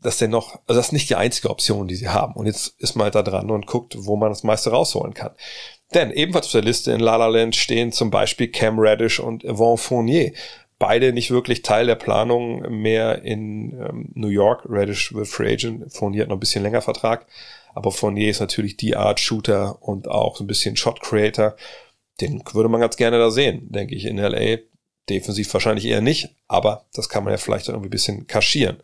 das 0.00 0.18
denn 0.18 0.30
noch, 0.30 0.60
also 0.66 0.78
das 0.78 0.86
ist 0.86 0.92
nicht 0.92 1.10
die 1.10 1.16
einzige 1.16 1.50
Option, 1.50 1.86
die 1.86 1.96
sie 1.96 2.08
haben. 2.08 2.34
Und 2.34 2.46
jetzt 2.46 2.74
ist 2.78 2.94
man 2.96 3.04
halt 3.04 3.14
da 3.14 3.22
dran 3.22 3.50
und 3.50 3.66
guckt, 3.66 3.94
wo 3.98 4.16
man 4.16 4.30
das 4.30 4.42
meiste 4.42 4.70
rausholen 4.70 5.14
kann. 5.14 5.32
Denn 5.92 6.10
ebenfalls 6.10 6.46
auf 6.46 6.52
der 6.52 6.62
Liste 6.62 6.92
in 6.92 7.00
La 7.00 7.16
La 7.16 7.26
Land 7.26 7.54
stehen 7.56 7.92
zum 7.92 8.10
Beispiel 8.10 8.48
Cam 8.48 8.78
Reddish 8.78 9.20
und 9.20 9.44
Yvonne 9.44 9.76
Fournier 9.76 10.32
beide 10.78 11.12
nicht 11.12 11.30
wirklich 11.30 11.62
Teil 11.62 11.86
der 11.86 11.94
Planung 11.94 12.80
mehr 12.80 13.22
in 13.22 13.72
ähm, 13.72 14.10
New 14.14 14.28
York. 14.28 14.66
Reddish 14.68 15.14
wird 15.14 15.28
Free 15.28 15.52
Agent, 15.52 15.92
Fournier 15.92 16.22
hat 16.22 16.28
noch 16.28 16.36
ein 16.36 16.40
bisschen 16.40 16.62
länger 16.62 16.82
Vertrag, 16.82 17.26
aber 17.74 17.90
Fournier 17.90 18.30
ist 18.30 18.40
natürlich 18.40 18.76
die 18.76 18.96
Art 18.96 19.20
Shooter 19.20 19.82
und 19.82 20.08
auch 20.08 20.36
so 20.36 20.44
ein 20.44 20.48
bisschen 20.48 20.76
Shot 20.76 21.00
Creator. 21.00 21.56
Den 22.20 22.42
würde 22.52 22.68
man 22.68 22.80
ganz 22.80 22.96
gerne 22.96 23.18
da 23.18 23.30
sehen, 23.30 23.70
denke 23.70 23.94
ich, 23.94 24.04
in 24.04 24.18
LA. 24.18 24.58
Defensiv 25.10 25.52
wahrscheinlich 25.52 25.84
eher 25.84 26.00
nicht, 26.00 26.30
aber 26.48 26.86
das 26.94 27.10
kann 27.10 27.24
man 27.24 27.32
ja 27.32 27.36
vielleicht 27.36 27.68
irgendwie 27.68 27.88
ein 27.88 27.90
bisschen 27.90 28.26
kaschieren. 28.26 28.82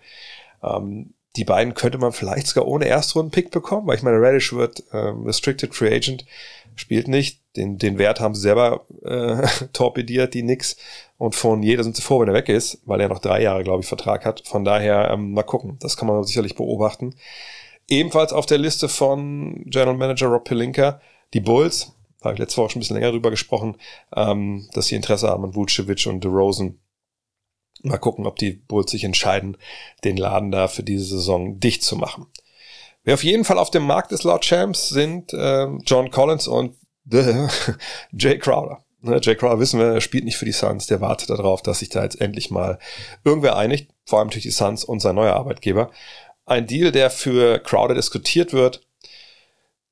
Ähm, 0.63 1.15
die 1.37 1.45
beiden 1.45 1.75
könnte 1.75 1.99
man 1.99 2.13
vielleicht 2.13 2.49
sogar 2.49 2.67
ohne 2.67 2.87
Erstrunden-Pick 2.87 3.51
bekommen, 3.51 3.87
weil 3.87 3.97
ich 3.97 4.03
meine, 4.03 4.21
Reddish 4.21 4.53
wird 4.53 4.83
äh, 4.91 4.97
Restricted 4.97 5.75
Free 5.75 5.95
Agent, 5.95 6.27
spielt 6.75 7.09
nicht. 7.09 7.40
Den, 7.57 7.79
den 7.79 7.99
Wert 7.99 8.21
haben 8.21 8.35
sie 8.35 8.43
selber 8.43 8.87
äh, 9.03 9.47
torpediert, 9.73 10.35
die 10.35 10.43
Knicks. 10.43 10.77
Und 11.19 11.35
von 11.35 11.63
jeder 11.63 11.83
sind 11.83 11.97
sie 11.97 12.03
froh, 12.03 12.21
wenn 12.21 12.29
er 12.29 12.35
weg 12.35 12.49
ist, 12.49 12.81
weil 12.87 13.01
er 13.01 13.09
noch 13.09 13.19
drei 13.19 13.43
Jahre, 13.43 13.65
glaube 13.65 13.83
ich, 13.83 13.89
Vertrag 13.89 14.25
hat. 14.25 14.47
Von 14.47 14.65
daher 14.65 15.11
ähm, 15.11 15.33
mal 15.33 15.43
gucken. 15.43 15.77
Das 15.81 15.97
kann 15.97 16.09
man 16.09 16.25
sicherlich 16.25 16.55
beobachten. 16.55 17.15
Ebenfalls 17.89 18.33
auf 18.33 18.47
der 18.47 18.59
Liste 18.59 18.89
von 18.89 19.65
General 19.67 19.97
Manager 19.97 20.29
Rob 20.29 20.45
Pelinka 20.45 21.01
die 21.35 21.41
Bulls. 21.41 21.93
Da 22.21 22.27
habe 22.27 22.35
ich 22.35 22.41
letzte 22.41 22.59
Woche 22.59 22.71
schon 22.71 22.79
ein 22.79 22.83
bisschen 22.83 22.97
länger 22.97 23.11
drüber 23.11 23.31
gesprochen, 23.31 23.77
ähm, 24.15 24.69
dass 24.73 24.87
sie 24.87 24.95
Interesse 24.95 25.29
haben 25.29 25.45
an 25.45 25.55
Vucevic 25.55 26.07
und 26.07 26.23
DeRozan. 26.23 26.79
Mal 27.83 27.99
gucken, 27.99 28.27
ob 28.27 28.37
die 28.37 28.53
Bulls 28.53 28.91
sich 28.91 29.05
entscheiden, 29.05 29.57
den 30.05 30.19
Laden 30.19 30.51
da 30.51 30.69
für 30.69 30.83
diese 30.83 31.07
Saison 31.07 31.59
dicht 31.59 31.83
zu 31.83 31.97
machen. 31.97 32.27
Wer 33.05 33.15
auf 33.15 33.25
jeden 33.25 33.45
Fall 33.45 33.59
auf 33.59 33.71
dem 33.71 33.85
Markt 33.85 34.13
ist 34.13 34.25
laut 34.25 34.43
Champs 34.43 34.91
sind 34.91 35.33
äh, 35.33 35.67
John 35.87 36.11
Collins 36.11 36.47
und 36.47 36.77
Jay 38.13 38.39
Crowder. 38.39 38.85
Ne, 39.03 39.19
Jay 39.23 39.35
Crowder 39.35 39.59
wissen 39.59 39.81
wir, 39.81 40.01
spielt 40.01 40.25
nicht 40.25 40.37
für 40.37 40.45
die 40.45 40.53
Suns, 40.53 40.87
der 40.87 41.01
wartet 41.01 41.31
darauf, 41.31 41.63
dass 41.63 41.79
sich 41.79 41.89
da 41.89 42.03
jetzt 42.03 42.21
endlich 42.21 42.51
mal 42.51 42.79
irgendwer 43.25 43.57
einigt, 43.57 43.91
vor 44.05 44.19
allem 44.19 44.31
durch 44.31 44.43
die 44.43 44.51
Suns 44.51 44.85
und 44.85 45.01
sein 45.01 45.15
neuer 45.15 45.35
Arbeitgeber. 45.35 45.91
Ein 46.45 46.67
Deal, 46.67 46.93
der 46.93 47.11
für 47.11 47.59
Crowder 47.61 47.95
diskutiert 47.95 48.53
wird, 48.53 48.83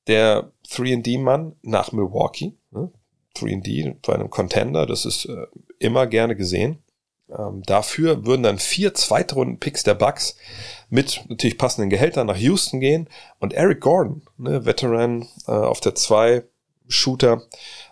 der 0.07 0.51
3D-Mann 0.69 1.55
nach 1.61 1.91
Milwaukee, 1.91 2.53
ne? 2.71 2.91
3D 3.35 3.95
bei 4.05 4.13
einem 4.13 4.29
Contender, 4.29 4.85
das 4.85 5.05
ist 5.05 5.25
äh, 5.25 5.45
immer 5.79 6.07
gerne 6.07 6.35
gesehen. 6.35 6.79
Ähm, 7.29 7.61
dafür 7.63 8.25
würden 8.25 8.43
dann 8.43 8.57
vier 8.57 8.93
Zweitrunden-Picks 8.93 9.83
der 9.83 9.93
Bucks 9.93 10.35
mit 10.89 11.23
natürlich 11.29 11.57
passenden 11.57 11.89
Gehältern 11.89 12.27
nach 12.27 12.37
Houston 12.37 12.79
gehen 12.79 13.07
und 13.39 13.53
Eric 13.53 13.81
Gordon, 13.81 14.23
ne, 14.37 14.65
Veteran 14.65 15.27
äh, 15.47 15.51
auf 15.51 15.79
der 15.79 15.93
2, 15.95 16.43
Shooter 16.89 17.43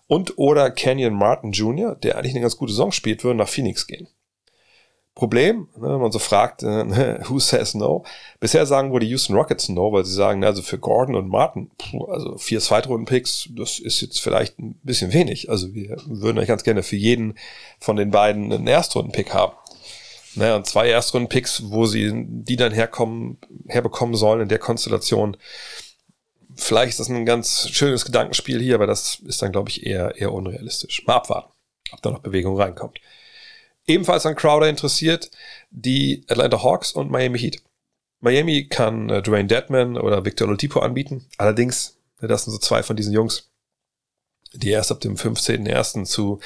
und 0.08 0.38
oder 0.38 0.72
Kenyon 0.72 1.14
Martin 1.14 1.54
Jr., 1.54 1.96
der 1.96 2.18
eigentlich 2.18 2.34
eine 2.34 2.42
ganz 2.42 2.58
gute 2.58 2.74
Saison 2.74 2.92
spielt, 2.92 3.24
würden 3.24 3.38
nach 3.38 3.48
Phoenix 3.48 3.88
gehen. 3.88 4.08
Problem, 5.18 5.68
ne, 5.76 5.90
wenn 5.90 6.00
man 6.00 6.12
so 6.12 6.20
fragt, 6.20 6.62
äh, 6.62 6.84
ne, 6.84 7.20
who 7.28 7.40
says 7.40 7.74
no? 7.74 8.04
Bisher 8.40 8.68
sagen 8.68 8.92
wohl 8.92 9.00
die 9.00 9.10
Houston 9.10 9.36
Rockets 9.36 9.68
no, 9.68 9.92
weil 9.92 10.06
sie 10.06 10.14
sagen, 10.14 10.44
also 10.44 10.62
für 10.62 10.78
Gordon 10.78 11.16
und 11.16 11.28
Martin, 11.28 11.72
also 12.08 12.38
vier 12.38 12.60
Zweitrunden-Picks, 12.60 13.50
das 13.58 13.80
ist 13.80 14.02
jetzt 14.02 14.22
vielleicht 14.22 14.60
ein 14.60 14.80
bisschen 14.84 15.14
wenig. 15.14 15.50
Also 15.50 15.74
wir 15.74 15.98
würden 16.06 16.38
eigentlich 16.38 16.50
ganz 16.50 16.64
gerne 16.64 16.84
für 16.84 16.98
jeden 16.98 17.34
von 17.80 17.96
den 17.96 18.12
beiden 18.12 18.54
einen 18.54 18.68
Erstrunden-Pick 18.68 19.34
haben. 19.34 19.54
Naja, 20.36 20.56
und 20.56 20.68
zwei 20.68 20.88
Erstrunden-Picks, 20.88 21.64
wo 21.66 21.88
sie 21.88 22.12
die 22.28 22.56
dann 22.56 22.72
herkommen, 22.72 23.40
herbekommen 23.68 24.14
sollen 24.16 24.42
in 24.42 24.50
der 24.50 24.60
Konstellation. 24.60 25.36
Vielleicht 26.58 26.92
ist 26.92 27.00
das 27.00 27.10
ein 27.10 27.26
ganz 27.26 27.70
schönes 27.70 28.04
Gedankenspiel 28.04 28.60
hier, 28.60 28.76
aber 28.76 28.88
das 28.88 29.20
ist 29.26 29.42
dann, 29.42 29.52
glaube 29.52 29.70
ich, 29.70 29.86
eher, 29.86 30.16
eher 30.18 30.34
unrealistisch. 30.34 31.06
Mal 31.06 31.16
abwarten, 31.16 31.52
ob 31.92 32.02
da 32.02 32.10
noch 32.10 32.20
Bewegung 32.20 32.60
reinkommt. 32.60 33.00
Ebenfalls 33.86 34.26
an 34.26 34.36
Crowder 34.36 34.68
interessiert 34.68 35.32
die 35.70 36.26
Atlanta 36.28 36.62
Hawks 36.62 36.92
und 36.92 37.10
Miami 37.10 37.40
Heat. 37.40 37.62
Miami 38.20 38.68
kann 38.68 39.10
äh, 39.10 39.22
Dwayne 39.22 39.48
Deadman 39.48 39.98
oder 39.98 40.26
Victor 40.26 40.48
Oladipo 40.48 40.80
anbieten. 40.80 41.26
Allerdings, 41.38 41.98
das 42.20 42.44
sind 42.44 42.54
so 42.54 42.60
zwei 42.60 42.84
von 42.84 42.98
diesen 42.98 43.14
Jungs, 43.14 43.50
die 44.54 44.72
erst 44.72 44.92
ab 44.92 45.00
dem 45.00 45.16
15.01. 45.16 46.06
zu 46.06 46.40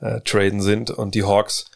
äh, 0.00 0.20
traden 0.22 0.60
sind 0.60 0.90
und 0.90 1.14
die 1.14 1.22
Hawks 1.22 1.66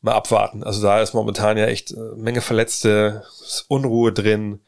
mal 0.00 0.12
abwarten. 0.12 0.62
Also 0.64 0.82
da 0.82 1.00
ist 1.00 1.14
momentan 1.14 1.56
ja 1.56 1.66
echt 1.66 1.92
äh, 1.92 2.16
Menge 2.16 2.40
Verletzte, 2.40 3.24
Unruhe 3.68 4.12
drin 4.12 4.60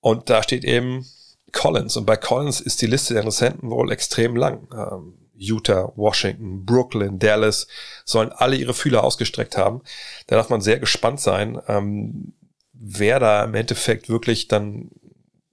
und 0.00 0.30
da 0.30 0.42
steht 0.42 0.64
eben 0.64 1.06
Collins 1.52 1.96
und 1.96 2.06
bei 2.06 2.16
Collins 2.16 2.60
ist 2.60 2.82
die 2.82 2.86
Liste 2.86 3.14
der 3.14 3.22
Interessenten 3.22 3.70
wohl 3.70 3.92
extrem 3.92 4.36
lang. 4.36 4.68
Ähm, 4.72 5.14
Utah, 5.40 5.92
Washington, 5.96 6.66
Brooklyn, 6.66 7.18
Dallas 7.18 7.66
sollen 8.04 8.30
alle 8.30 8.56
ihre 8.56 8.74
Fühler 8.74 9.02
ausgestreckt 9.02 9.56
haben. 9.56 9.80
Da 10.26 10.36
darf 10.36 10.50
man 10.50 10.60
sehr 10.60 10.78
gespannt 10.78 11.20
sein, 11.20 11.58
ähm, 11.66 12.34
wer 12.74 13.18
da 13.20 13.44
im 13.44 13.54
Endeffekt 13.54 14.08
wirklich 14.08 14.48
dann 14.48 14.90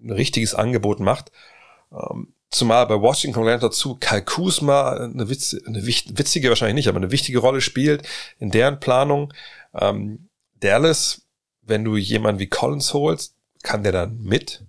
ein 0.01 0.11
richtiges 0.11 0.53
Angebot 0.53 0.99
macht. 0.99 1.31
Ähm, 1.91 2.33
zumal 2.49 2.85
bei 2.87 2.99
Washington 2.99 3.43
lernt 3.43 3.63
dazu 3.63 3.95
Kai 3.99 4.21
Kuzma 4.21 4.91
eine, 4.91 5.29
Witz, 5.29 5.55
eine 5.65 5.85
witzige 5.85 6.49
wahrscheinlich 6.49 6.75
nicht, 6.75 6.89
aber 6.89 6.97
eine 6.97 7.11
wichtige 7.11 7.39
Rolle 7.39 7.61
spielt 7.61 8.07
in 8.39 8.51
deren 8.51 8.79
Planung. 8.79 9.33
Ähm, 9.73 10.27
Dallas, 10.59 11.21
wenn 11.61 11.85
du 11.85 11.95
jemanden 11.95 12.39
wie 12.39 12.47
Collins 12.47 12.93
holst, 12.93 13.35
kann 13.63 13.83
der 13.83 13.91
dann 13.93 14.17
mit 14.19 14.65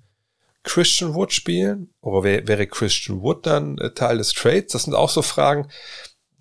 Christian 0.68 1.14
Wood 1.14 1.32
spielen? 1.32 1.94
Oder 2.02 2.25
wäre 2.46 2.66
Christian 2.66 3.22
Wood 3.22 3.46
dann 3.46 3.78
äh, 3.78 3.90
Teil 3.94 4.18
des 4.18 4.34
Trades? 4.34 4.72
Das 4.72 4.82
sind 4.82 4.94
auch 4.94 5.08
so 5.08 5.22
Fragen. 5.22 5.68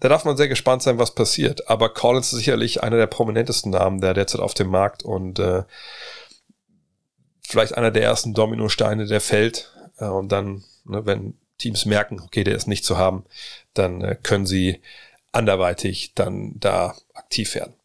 Da 0.01 0.10
darf 0.10 0.25
man 0.25 0.36
sehr 0.36 0.50
gespannt 0.50 0.84
sein, 0.84 1.00
was 1.00 1.15
passiert. 1.15 1.69
Aber 1.69 1.93
Collins 1.93 2.34
ist 2.34 2.39
sicherlich 2.39 2.84
einer 2.84 2.98
der 2.98 3.07
prominentesten 3.07 3.72
Namen 3.72 4.01
der 4.01 4.13
derzeit 4.13 4.41
auf 4.41 4.53
dem 4.53 4.67
Markt 4.67 5.01
und 5.03 5.39
äh, 5.39 5.63
vielleicht 7.41 7.77
einer 7.77 7.89
der 7.89 8.03
ersten 8.03 8.34
Dominosteine, 8.34 9.05
der 9.05 9.22
fällt. 9.22 9.74
Äh, 9.98 10.07
und 10.07 10.29
dann, 10.29 10.65
ne, 10.84 11.05
wenn 11.05 11.38
Teams 11.57 11.86
merken, 11.86 12.19
okay, 12.19 12.43
der 12.43 12.55
ist 12.55 12.67
nicht 12.67 12.84
zu 12.84 12.98
haben, 12.98 13.24
dann 13.74 14.01
äh, 14.01 14.17
können 14.22 14.46
sie 14.46 14.81
anderweitig 15.31 16.15
dann 16.15 16.60
da 16.60 16.96
aktiv 17.13 17.55
werden. 17.55 17.75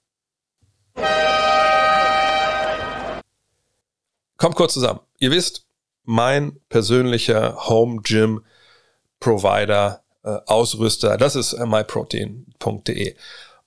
Kommt 4.39 4.57
kurz 4.57 4.75
zusammen. 4.75 5.01
Ihr 5.21 5.31
wisst, 5.31 5.67
mein 6.05 6.59
persönlicher 6.69 7.69
Home 7.69 8.01
Gym 8.03 8.45
Provider, 9.21 10.03
äh, 10.25 10.39
Ausrüster, 10.47 11.17
das 11.17 11.37
ist 11.37 11.53
äh, 11.53 11.67
myprotein.de. 11.67 13.15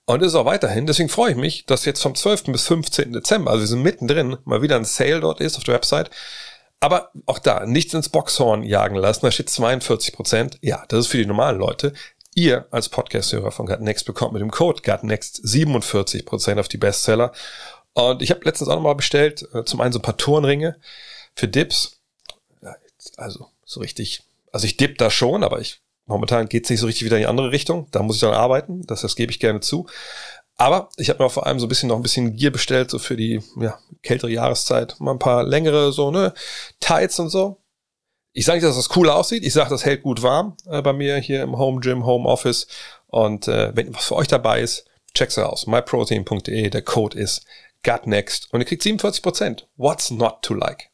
Und 0.08 0.22
ist 0.22 0.36
auch 0.36 0.44
weiterhin, 0.44 0.86
deswegen 0.86 1.08
freue 1.08 1.32
ich 1.32 1.36
mich, 1.36 1.66
dass 1.66 1.84
jetzt 1.84 2.00
vom 2.00 2.14
12. 2.14 2.44
bis 2.44 2.66
15. 2.68 3.12
Dezember, 3.12 3.50
also 3.50 3.62
wir 3.62 3.66
sind 3.66 3.82
mittendrin, 3.82 4.36
mal 4.44 4.62
wieder 4.62 4.76
ein 4.76 4.84
Sale 4.84 5.20
dort 5.20 5.40
ist 5.40 5.56
auf 5.56 5.64
der 5.64 5.74
Website. 5.74 6.10
Aber 6.78 7.10
auch 7.24 7.38
da, 7.38 7.66
nichts 7.66 7.94
ins 7.94 8.10
Boxhorn 8.10 8.62
jagen 8.62 8.96
lassen, 8.96 9.24
da 9.24 9.32
steht 9.32 9.50
42 9.50 10.14
Prozent. 10.14 10.58
Ja, 10.60 10.84
das 10.88 11.00
ist 11.00 11.06
für 11.08 11.16
die 11.16 11.26
normalen 11.26 11.58
Leute. 11.58 11.92
Ihr 12.34 12.66
als 12.70 12.90
Podcast-Hörer 12.90 13.50
von 13.50 13.66
Gutnext 13.66 14.04
bekommt 14.04 14.34
mit 14.34 14.42
dem 14.42 14.50
Code 14.50 14.82
Gutnext 14.82 15.40
47 15.42 16.26
Prozent 16.26 16.60
auf 16.60 16.68
die 16.68 16.76
Bestseller. 16.76 17.32
Und 17.94 18.20
ich 18.20 18.30
habe 18.30 18.42
letztens 18.44 18.68
auch 18.68 18.76
nochmal 18.76 18.94
bestellt, 18.94 19.48
äh, 19.54 19.64
zum 19.64 19.80
einen 19.80 19.92
so 19.92 19.98
ein 19.98 20.02
paar 20.02 20.18
Turnringe 20.18 20.76
für 21.34 21.48
Dips 21.48 21.95
also 23.16 23.48
so 23.64 23.80
richtig, 23.80 24.22
also 24.52 24.66
ich 24.66 24.76
dipp 24.76 24.98
da 24.98 25.10
schon, 25.10 25.44
aber 25.44 25.60
ich 25.60 25.80
momentan 26.06 26.48
geht's 26.48 26.70
nicht 26.70 26.80
so 26.80 26.86
richtig 26.86 27.04
wieder 27.04 27.16
in 27.16 27.22
die 27.22 27.28
andere 27.28 27.50
Richtung. 27.50 27.88
Da 27.90 28.02
muss 28.02 28.16
ich 28.16 28.20
dann 28.20 28.34
arbeiten, 28.34 28.86
das, 28.86 29.02
das 29.02 29.16
gebe 29.16 29.32
ich 29.32 29.40
gerne 29.40 29.60
zu. 29.60 29.86
Aber 30.56 30.88
ich 30.96 31.10
habe 31.10 31.18
mir 31.22 31.26
auch 31.26 31.32
vor 31.32 31.46
allem 31.46 31.60
so 31.60 31.66
ein 31.66 31.68
bisschen 31.68 31.90
noch 31.90 31.96
ein 31.96 32.02
bisschen 32.02 32.34
Gier 32.34 32.50
bestellt, 32.50 32.90
so 32.90 32.98
für 32.98 33.16
die 33.16 33.42
ja, 33.60 33.78
kältere 34.02 34.30
Jahreszeit. 34.30 34.96
Mal 35.00 35.12
ein 35.12 35.18
paar 35.18 35.44
längere, 35.44 35.92
so, 35.92 36.10
ne, 36.10 36.32
Tights 36.80 37.18
und 37.18 37.28
so. 37.28 37.60
Ich 38.32 38.46
sage 38.46 38.58
nicht, 38.58 38.68
dass 38.68 38.76
das 38.76 38.94
cool 38.96 39.10
aussieht. 39.10 39.44
Ich 39.44 39.52
sage, 39.52 39.70
das 39.70 39.84
hält 39.84 40.02
gut 40.02 40.22
warm 40.22 40.56
äh, 40.66 40.80
bei 40.80 40.92
mir 40.92 41.18
hier 41.18 41.42
im 41.42 41.58
Home 41.58 41.80
Gym, 41.80 42.06
Home 42.06 42.28
Office. 42.28 42.66
Und 43.06 43.48
äh, 43.48 43.74
wenn 43.74 43.94
was 43.94 44.06
für 44.06 44.16
euch 44.16 44.28
dabei 44.28 44.60
ist, 44.60 44.86
check's 45.14 45.38
aus. 45.38 45.66
myprotein.de, 45.66 46.70
der 46.70 46.82
Code 46.82 47.18
ist 47.18 47.44
GutNext 47.82 48.48
und 48.52 48.60
ihr 48.60 48.66
kriegt 48.66 48.82
47%. 48.82 49.64
What's 49.76 50.10
not 50.10 50.42
to 50.42 50.54
like? 50.54 50.90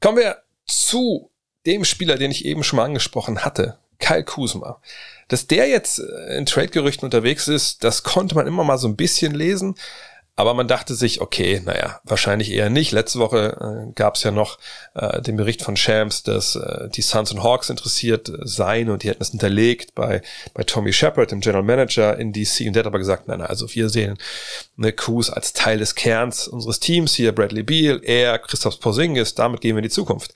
Kommen 0.00 0.18
wir 0.18 0.38
zu 0.66 1.30
dem 1.66 1.84
Spieler, 1.84 2.16
den 2.16 2.30
ich 2.30 2.44
eben 2.44 2.64
schon 2.64 2.78
mal 2.78 2.84
angesprochen 2.84 3.44
hatte, 3.44 3.78
Kyle 3.98 4.24
Kuzma. 4.24 4.80
Dass 5.28 5.46
der 5.46 5.68
jetzt 5.68 5.98
äh, 6.00 6.36
in 6.36 6.46
Trade-Gerüchten 6.46 7.04
unterwegs 7.04 7.48
ist, 7.48 7.84
das 7.84 8.02
konnte 8.02 8.34
man 8.34 8.46
immer 8.46 8.64
mal 8.64 8.78
so 8.78 8.88
ein 8.88 8.96
bisschen 8.96 9.34
lesen. 9.34 9.74
Aber 10.36 10.54
man 10.54 10.68
dachte 10.68 10.94
sich, 10.94 11.20
okay, 11.20 11.60
naja, 11.64 12.00
wahrscheinlich 12.04 12.52
eher 12.52 12.70
nicht. 12.70 12.92
Letzte 12.92 13.18
Woche 13.18 13.88
äh, 13.88 13.92
gab 13.94 14.14
es 14.14 14.22
ja 14.22 14.30
noch 14.30 14.58
äh, 14.94 15.20
den 15.20 15.36
Bericht 15.36 15.62
von 15.62 15.76
Shams, 15.76 16.22
dass 16.22 16.56
äh, 16.56 16.88
die 16.88 17.02
Suns 17.02 17.32
und 17.32 17.42
Hawks 17.42 17.68
interessiert 17.68 18.32
seien 18.42 18.88
und 18.88 19.02
die 19.02 19.08
hätten 19.08 19.22
es 19.22 19.30
hinterlegt 19.30 19.94
bei, 19.94 20.22
bei 20.54 20.62
Tommy 20.62 20.92
Shepard, 20.92 21.30
dem 21.30 21.40
General 21.40 21.62
Manager 21.62 22.18
in 22.18 22.32
DC. 22.32 22.66
Und 22.66 22.74
der 22.74 22.80
hat 22.80 22.86
aber 22.86 22.98
gesagt, 22.98 23.28
nein, 23.28 23.40
nein, 23.40 23.48
also 23.48 23.72
wir 23.74 23.88
sehen 23.88 24.16
ne, 24.76 24.92
Kuz 24.92 25.30
als 25.30 25.52
Teil 25.52 25.78
des 25.78 25.94
Kerns 25.94 26.48
unseres 26.48 26.80
Teams 26.80 27.14
hier, 27.14 27.32
Bradley 27.32 27.62
Beal, 27.62 28.00
er, 28.02 28.38
Christoph 28.38 28.80
Porzingis, 28.80 29.34
damit 29.34 29.60
gehen 29.60 29.76
wir 29.76 29.80
in 29.80 29.84
die 29.84 29.90
Zukunft 29.90 30.32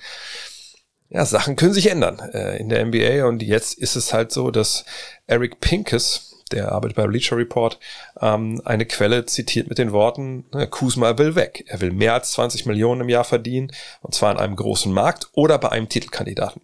ja, 1.14 1.24
Sachen 1.24 1.54
können 1.54 1.72
sich 1.72 1.90
ändern 1.90 2.18
äh, 2.32 2.58
in 2.58 2.68
der 2.68 2.84
NBA 2.84 3.24
und 3.26 3.40
jetzt 3.42 3.78
ist 3.78 3.94
es 3.94 4.12
halt 4.12 4.32
so, 4.32 4.50
dass 4.50 4.84
Eric 5.28 5.60
Pincus, 5.60 6.33
der 6.52 6.72
arbeitet 6.72 6.96
bei 6.96 7.06
Bleacher 7.06 7.36
Report, 7.36 7.78
ähm, 8.20 8.60
eine 8.64 8.86
Quelle 8.86 9.26
zitiert 9.26 9.68
mit 9.68 9.78
den 9.78 9.92
Worten, 9.92 10.44
Kuzma 10.70 11.18
will 11.18 11.34
weg. 11.34 11.64
Er 11.68 11.80
will 11.80 11.92
mehr 11.92 12.14
als 12.14 12.32
20 12.32 12.66
Millionen 12.66 13.02
im 13.02 13.08
Jahr 13.08 13.24
verdienen, 13.24 13.72
und 14.02 14.14
zwar 14.14 14.32
in 14.32 14.38
einem 14.38 14.56
großen 14.56 14.92
Markt 14.92 15.28
oder 15.32 15.58
bei 15.58 15.70
einem 15.70 15.88
Titelkandidaten. 15.88 16.62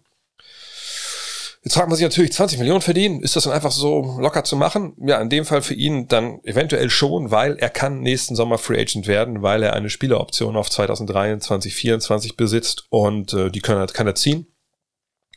Jetzt 1.63 1.75
fragt 1.75 1.89
man 1.89 1.95
sich 1.95 2.03
natürlich, 2.03 2.33
20 2.33 2.57
Millionen 2.57 2.81
verdienen, 2.81 3.21
ist 3.21 3.35
das 3.35 3.43
dann 3.43 3.53
einfach 3.53 3.71
so 3.71 4.17
locker 4.19 4.43
zu 4.43 4.55
machen? 4.55 4.93
Ja, 4.97 5.21
in 5.21 5.29
dem 5.29 5.45
Fall 5.45 5.61
für 5.61 5.75
ihn 5.75 6.07
dann 6.07 6.43
eventuell 6.43 6.89
schon, 6.89 7.29
weil 7.29 7.55
er 7.57 7.69
kann 7.69 8.01
nächsten 8.01 8.35
Sommer 8.35 8.57
Free 8.57 8.81
Agent 8.81 9.05
werden, 9.05 9.43
weil 9.43 9.61
er 9.61 9.73
eine 9.73 9.91
Spieleroption 9.91 10.57
auf 10.57 10.71
2023, 10.71 11.71
2024 11.71 12.35
besitzt 12.35 12.85
und 12.89 13.33
äh, 13.33 13.51
die 13.51 13.59
kann 13.59 13.77
er, 13.77 13.85
kann 13.87 14.07
er 14.07 14.15
ziehen. 14.15 14.47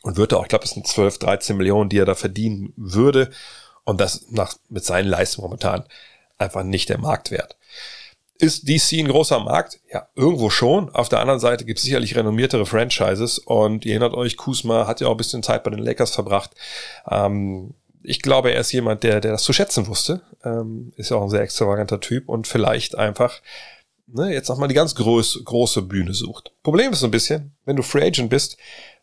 Und 0.01 0.17
würde 0.17 0.37
auch, 0.37 0.43
ich 0.43 0.49
glaube, 0.49 0.65
es 0.65 0.71
sind 0.71 0.87
12, 0.87 1.19
13 1.19 1.57
Millionen, 1.57 1.89
die 1.89 1.97
er 1.97 2.05
da 2.05 2.15
verdienen 2.15 2.73
würde. 2.75 3.29
Und 3.85 4.01
das 4.01 4.25
nach, 4.29 4.55
mit 4.69 4.83
seinen 4.83 5.07
Leistungen 5.07 5.45
momentan 5.45 5.85
einfach 6.37 6.63
nicht 6.63 6.89
der 6.89 6.97
Marktwert. 6.97 7.55
Ist 8.37 8.67
DC 8.67 8.99
ein 8.99 9.07
großer 9.07 9.39
Markt? 9.39 9.79
Ja, 9.91 10.09
irgendwo 10.15 10.49
schon. 10.49 10.93
Auf 10.93 11.07
der 11.07 11.19
anderen 11.21 11.39
Seite 11.39 11.63
gibt 11.63 11.79
es 11.79 11.85
sicherlich 11.85 12.17
renommiertere 12.17 12.65
Franchises 12.65 13.39
und 13.39 13.85
ihr 13.85 13.93
erinnert 13.93 14.13
euch, 14.13 14.35
Kusma 14.35 14.87
hat 14.87 14.99
ja 14.99 15.07
auch 15.07 15.11
ein 15.11 15.17
bisschen 15.17 15.43
Zeit 15.43 15.63
bei 15.63 15.71
den 15.71 15.79
Lakers 15.79 16.11
verbracht. 16.11 16.51
Ähm, 17.09 17.75
ich 18.03 18.21
glaube, 18.21 18.51
er 18.51 18.59
ist 18.59 18.73
jemand, 18.73 19.03
der, 19.03 19.21
der 19.21 19.31
das 19.31 19.43
zu 19.43 19.53
schätzen 19.53 19.87
wusste. 19.87 20.21
Ähm, 20.43 20.91
ist 20.97 21.11
ja 21.11 21.17
auch 21.17 21.23
ein 21.23 21.29
sehr 21.29 21.41
extravaganter 21.41 22.01
Typ 22.01 22.27
und 22.27 22.45
vielleicht 22.45 22.97
einfach 22.97 23.41
ne, 24.07 24.33
jetzt 24.33 24.49
nochmal 24.49 24.67
die 24.67 24.75
ganz 24.75 24.95
groß, 24.95 25.41
große 25.43 25.83
Bühne 25.83 26.13
sucht. 26.13 26.51
Problem 26.63 26.91
ist 26.91 26.99
so 26.99 27.07
ein 27.07 27.11
bisschen, 27.11 27.55
wenn 27.65 27.75
du 27.75 27.83
Free 27.83 28.05
Agent 28.05 28.29
bist, 28.29 28.57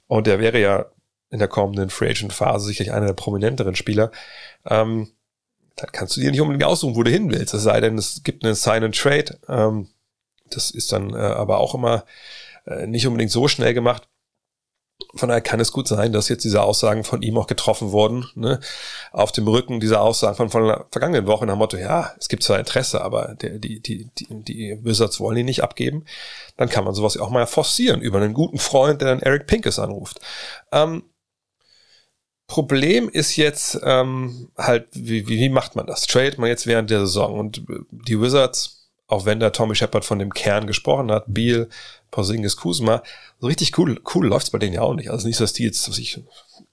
und 0.06 0.26
der 0.26 0.40
wäre 0.40 0.60
ja 0.60 0.86
in 1.30 1.38
der 1.38 1.48
kommenden 1.48 1.88
Free 1.88 2.10
Agent 2.10 2.32
Phase 2.34 2.66
sicherlich 2.66 2.92
einer 2.92 3.06
der 3.06 3.14
prominenteren 3.14 3.74
Spieler, 3.74 4.12
ähm, 4.66 5.12
dann 5.76 5.90
kannst 5.92 6.16
du 6.16 6.20
dir 6.20 6.30
nicht 6.30 6.40
unbedingt 6.40 6.64
aussuchen, 6.64 6.96
wo 6.96 7.02
du 7.02 7.10
hin 7.10 7.30
willst. 7.30 7.54
Es 7.54 7.62
sei 7.62 7.80
denn, 7.80 7.96
es 7.98 8.22
gibt 8.22 8.44
einen 8.44 8.54
Sign 8.54 8.84
and 8.84 8.96
Trade. 8.96 9.38
Ähm, 9.48 9.88
das 10.50 10.70
ist 10.70 10.92
dann 10.92 11.14
äh, 11.14 11.16
aber 11.16 11.58
auch 11.58 11.74
immer 11.74 12.04
äh, 12.66 12.86
nicht 12.86 13.06
unbedingt 13.06 13.30
so 13.30 13.48
schnell 13.48 13.74
gemacht. 13.74 14.08
Von 15.14 15.28
daher 15.28 15.42
kann 15.42 15.58
es 15.58 15.72
gut 15.72 15.88
sein, 15.88 16.12
dass 16.12 16.28
jetzt 16.28 16.44
diese 16.44 16.62
Aussagen 16.62 17.02
von 17.02 17.22
ihm 17.22 17.36
auch 17.36 17.48
getroffen 17.48 17.90
wurden, 17.90 18.26
ne? 18.36 18.60
auf 19.10 19.32
dem 19.32 19.48
Rücken 19.48 19.80
dieser 19.80 20.00
Aussagen 20.00 20.36
von, 20.36 20.48
von 20.48 20.64
der 20.64 20.86
vergangenen 20.92 21.26
Woche 21.26 21.44
nach 21.44 21.54
dem 21.54 21.58
Motto, 21.58 21.76
ja, 21.76 22.12
es 22.20 22.28
gibt 22.28 22.44
zwar 22.44 22.60
Interesse, 22.60 23.02
aber 23.02 23.34
der, 23.34 23.58
die, 23.58 23.80
die, 23.80 24.10
die, 24.16 24.44
die 24.44 24.78
Wizards 24.84 25.18
wollen 25.18 25.38
ihn 25.38 25.46
nicht 25.46 25.62
abgeben. 25.62 26.04
Dann 26.56 26.68
kann 26.68 26.84
man 26.84 26.94
sowas 26.94 27.16
auch 27.16 27.30
mal 27.30 27.46
forcieren 27.46 28.00
über 28.00 28.18
einen 28.18 28.32
guten 28.32 28.58
Freund, 28.58 29.00
der 29.00 29.08
dann 29.08 29.20
Eric 29.20 29.48
Pinkes 29.48 29.80
anruft. 29.80 30.20
Ähm, 30.70 31.02
Problem 32.46 33.08
ist 33.08 33.36
jetzt 33.36 33.80
ähm, 33.82 34.50
halt, 34.58 34.88
wie, 34.92 35.26
wie, 35.28 35.48
macht 35.48 35.76
man 35.76 35.86
das? 35.86 36.06
Trade 36.06 36.34
man 36.38 36.48
jetzt 36.48 36.66
während 36.66 36.90
der 36.90 37.00
Saison 37.00 37.38
und 37.38 37.62
die 37.90 38.20
Wizards 38.20 38.82
auch 39.12 39.26
wenn 39.26 39.40
da 39.40 39.50
Tommy 39.50 39.74
Shepard 39.74 40.06
von 40.06 40.18
dem 40.18 40.32
Kern 40.32 40.66
gesprochen 40.66 41.12
hat, 41.12 41.24
Beal, 41.26 41.68
Porzingis, 42.10 42.56
Kuzma, 42.56 43.02
so 43.40 43.46
richtig 43.46 43.76
cool, 43.76 44.00
cool 44.14 44.26
läuft's 44.26 44.48
bei 44.48 44.58
denen 44.58 44.72
ja 44.72 44.80
auch 44.80 44.94
nicht. 44.94 45.10
Also 45.10 45.26
nicht, 45.26 45.38
dass 45.38 45.52
die 45.52 45.64
jetzt 45.64 45.86
dass 45.86 45.98
ich, 45.98 46.18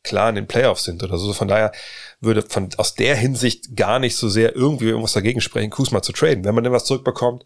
klar 0.03 0.29
in 0.29 0.35
den 0.35 0.47
Playoffs 0.47 0.85
sind 0.85 1.03
oder 1.03 1.17
so. 1.17 1.33
Von 1.33 1.49
daher 1.49 1.73
würde 2.21 2.41
von, 2.41 2.69
aus 2.77 2.95
der 2.95 3.17
Hinsicht 3.17 3.75
gar 3.75 3.99
nicht 3.99 4.15
so 4.15 4.29
sehr 4.29 4.55
irgendwie 4.55 4.85
irgendwas 4.85 5.11
dagegen 5.11 5.41
sprechen, 5.41 5.69
Kuzma 5.69 6.01
zu 6.01 6.13
traden. 6.13 6.45
Wenn 6.45 6.55
man 6.55 6.63
denn 6.63 6.71
was 6.71 6.85
zurückbekommt, 6.85 7.43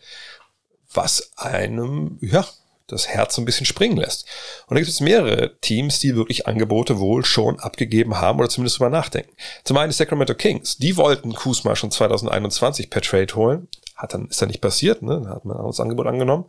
was 0.94 1.32
einem, 1.38 2.20
ja, 2.22 2.46
das 2.88 3.08
Herz 3.08 3.36
so 3.36 3.42
ein 3.42 3.46
bisschen 3.46 3.66
springen 3.66 3.98
lässt. 3.98 4.26
Und 4.68 4.76
da 4.76 4.80
gibt 4.82 4.92
es 4.92 5.00
mehrere 5.00 5.58
Teams, 5.60 6.00
die 6.00 6.16
wirklich 6.16 6.48
Angebote 6.48 7.00
wohl 7.00 7.24
schon 7.24 7.60
abgegeben 7.60 8.20
haben 8.20 8.40
oder 8.40 8.50
zumindest 8.50 8.80
drüber 8.80 8.90
nachdenken. 8.90 9.34
Zum 9.64 9.78
einen 9.78 9.90
die 9.90 9.96
Sacramento 9.96 10.36
Kings. 10.36 10.78
Die 10.78 10.98
wollten 10.98 11.34
Kuzma 11.34 11.76
schon 11.76 11.92
2021 11.92 12.90
per 12.90 13.02
Trade 13.02 13.36
holen. 13.36 13.68
Hat 13.96 14.14
dann, 14.14 14.28
ist 14.28 14.42
dann 14.42 14.50
nicht 14.50 14.62
passiert, 14.62 15.02
ne? 15.02 15.22
Da 15.24 15.30
hat 15.30 15.46
man 15.46 15.58
auch 15.58 15.68
das 15.68 15.80
Angebot 15.80 16.08
angenommen. 16.08 16.46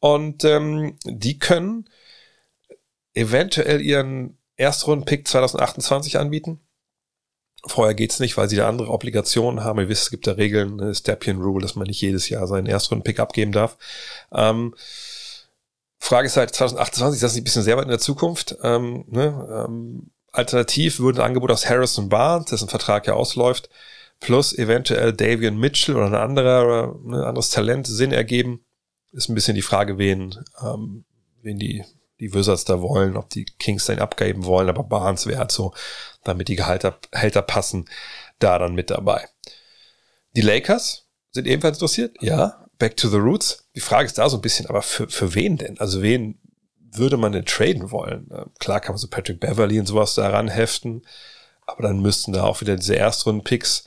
Und 0.00 0.44
ähm, 0.44 0.96
die 1.04 1.38
können 1.38 1.88
eventuell 3.14 3.80
ihren 3.80 4.38
Erstrunden-Pick 4.56 5.26
2028 5.26 6.18
anbieten. 6.18 6.60
Vorher 7.66 7.94
geht's 7.94 8.20
nicht, 8.20 8.36
weil 8.36 8.48
sie 8.48 8.56
da 8.56 8.68
andere 8.68 8.90
Obligationen 8.90 9.64
haben. 9.64 9.80
Ihr 9.80 9.88
wisst, 9.88 10.04
es 10.04 10.10
gibt 10.10 10.28
da 10.28 10.32
Regeln, 10.32 10.76
ne, 10.76 10.94
Stappian 10.94 11.42
Rule, 11.42 11.62
dass 11.62 11.74
man 11.74 11.88
nicht 11.88 12.00
jedes 12.00 12.28
Jahr 12.28 12.46
seinen 12.46 12.66
Erstrunden-Pick 12.66 13.18
abgeben 13.18 13.50
darf. 13.50 13.76
Ähm, 14.32 14.74
Frage 15.98 16.26
ist 16.26 16.36
halt 16.36 16.54
2028, 16.54 17.16
ist 17.16 17.22
das 17.22 17.34
nicht 17.34 17.42
ein 17.42 17.44
bisschen 17.44 17.62
sehr 17.62 17.76
weit 17.76 17.84
in 17.84 17.90
der 17.90 17.98
Zukunft? 17.98 18.56
Ähm, 18.62 19.04
ne? 19.08 19.66
ähm, 19.66 20.10
alternativ 20.32 21.00
würde 21.00 21.20
ein 21.20 21.26
Angebot 21.26 21.50
aus 21.50 21.68
Harrison 21.68 22.08
Barnes, 22.08 22.46
dessen 22.46 22.68
Vertrag 22.68 23.06
ja 23.06 23.14
ausläuft, 23.14 23.68
plus 24.20 24.56
eventuell 24.56 25.12
Davian 25.12 25.58
Mitchell 25.58 25.96
oder 25.96 26.06
ein 26.06 26.14
anderer, 26.14 26.96
ne, 27.02 27.26
anderes 27.26 27.50
Talent 27.50 27.86
Sinn 27.86 28.12
ergeben. 28.12 28.64
Ist 29.12 29.28
ein 29.28 29.34
bisschen 29.34 29.54
die 29.54 29.62
Frage, 29.62 29.98
wen, 29.98 30.34
ähm, 30.62 31.04
wen 31.42 31.58
die, 31.58 31.84
die 32.20 32.32
Wizards 32.34 32.64
da 32.64 32.80
wollen, 32.80 33.16
ob 33.16 33.30
die 33.30 33.44
Kings 33.44 33.86
dann 33.86 33.98
abgeben 33.98 34.44
wollen, 34.44 34.68
aber 34.68 34.84
Barnes 34.84 35.26
wäre 35.26 35.38
halt 35.38 35.52
so, 35.52 35.72
damit 36.24 36.48
die 36.48 36.56
Gehalter, 36.56 36.98
Gehälter 37.10 37.42
passen, 37.42 37.88
da 38.38 38.58
dann 38.58 38.74
mit 38.74 38.90
dabei. 38.90 39.28
Die 40.36 40.42
Lakers 40.42 41.06
sind 41.30 41.46
ebenfalls 41.46 41.78
interessiert, 41.78 42.16
ja, 42.20 42.67
back 42.78 42.96
to 42.96 43.08
the 43.08 43.18
roots. 43.18 43.68
Die 43.74 43.80
Frage 43.80 44.06
ist 44.06 44.18
da 44.18 44.28
so 44.28 44.38
ein 44.38 44.42
bisschen, 44.42 44.66
aber 44.66 44.82
für, 44.82 45.08
für 45.08 45.34
wen 45.34 45.56
denn? 45.56 45.78
Also 45.78 46.02
wen 46.02 46.38
würde 46.90 47.16
man 47.16 47.32
denn 47.32 47.44
traden 47.44 47.90
wollen? 47.90 48.30
Klar 48.58 48.80
kann 48.80 48.92
man 48.92 48.98
so 48.98 49.08
Patrick 49.08 49.40
Beverly 49.40 49.78
und 49.78 49.86
sowas 49.86 50.14
daran 50.14 50.48
heften, 50.48 51.02
aber 51.66 51.82
dann 51.82 52.00
müssten 52.00 52.32
da 52.32 52.44
auch 52.44 52.60
wieder 52.60 52.76
diese 52.76 52.96
Erstrunden-Picks 52.96 53.86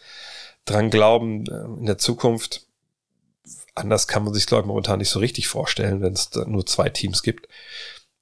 dran 0.66 0.90
glauben 0.90 1.46
äh, 1.48 1.80
in 1.80 1.86
der 1.86 1.98
Zukunft. 1.98 2.68
Anders 3.74 4.08
kann 4.08 4.24
man 4.24 4.34
sich, 4.34 4.46
glaube 4.46 4.62
ich, 4.62 4.68
momentan 4.68 5.00
nicht 5.00 5.10
so 5.10 5.20
richtig 5.20 5.48
vorstellen, 5.48 6.02
wenn 6.02 6.14
es 6.14 6.30
nur 6.46 6.66
zwei 6.66 6.90
Teams 6.90 7.24
gibt. 7.24 7.48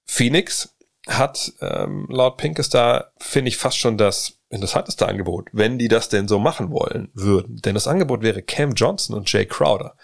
Phoenix 0.05 0.75
hat 1.07 1.53
ähm, 1.59 2.07
laut 2.09 2.37
Pinkes 2.37 2.69
da, 2.69 3.11
finde 3.17 3.49
ich, 3.49 3.57
fast 3.57 3.77
schon 3.77 3.97
das 3.97 4.33
interessanteste 4.49 5.07
Angebot, 5.07 5.49
wenn 5.51 5.77
die 5.77 5.87
das 5.87 6.09
denn 6.09 6.27
so 6.27 6.39
machen 6.39 6.71
wollen 6.71 7.09
würden. 7.13 7.57
Denn 7.57 7.73
das 7.73 7.87
Angebot 7.87 8.21
wäre 8.21 8.41
Cam 8.41 8.73
Johnson 8.73 9.15
und 9.15 9.31
Jay 9.31 9.45
Crowder. 9.45 9.95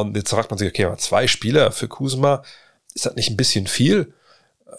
Und 0.00 0.16
jetzt 0.16 0.30
fragt 0.30 0.50
man 0.50 0.56
sich, 0.56 0.68
okay, 0.68 0.90
zwei 0.96 1.26
Spieler 1.26 1.70
für 1.70 1.86
Kuzma, 1.86 2.42
ist 2.94 3.04
das 3.04 3.14
nicht 3.14 3.28
ein 3.28 3.36
bisschen 3.36 3.66
viel? 3.66 4.14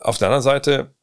Auf 0.02 0.18
der 0.18 0.30
anderen 0.30 0.42
Seite, 0.42 0.96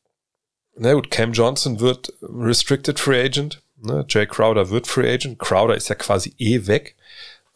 na 0.74 0.94
gut, 0.94 1.12
Cam 1.12 1.32
Johnson 1.32 1.78
wird 1.78 2.12
Restricted 2.20 2.98
Free 2.98 3.22
Agent, 3.24 3.62
ne? 3.76 4.04
Jay 4.08 4.26
Crowder 4.26 4.68
wird 4.68 4.88
Free 4.88 5.14
Agent, 5.14 5.38
Crowder 5.38 5.76
ist 5.76 5.90
ja 5.90 5.94
quasi 5.94 6.34
eh 6.38 6.66
weg. 6.66 6.96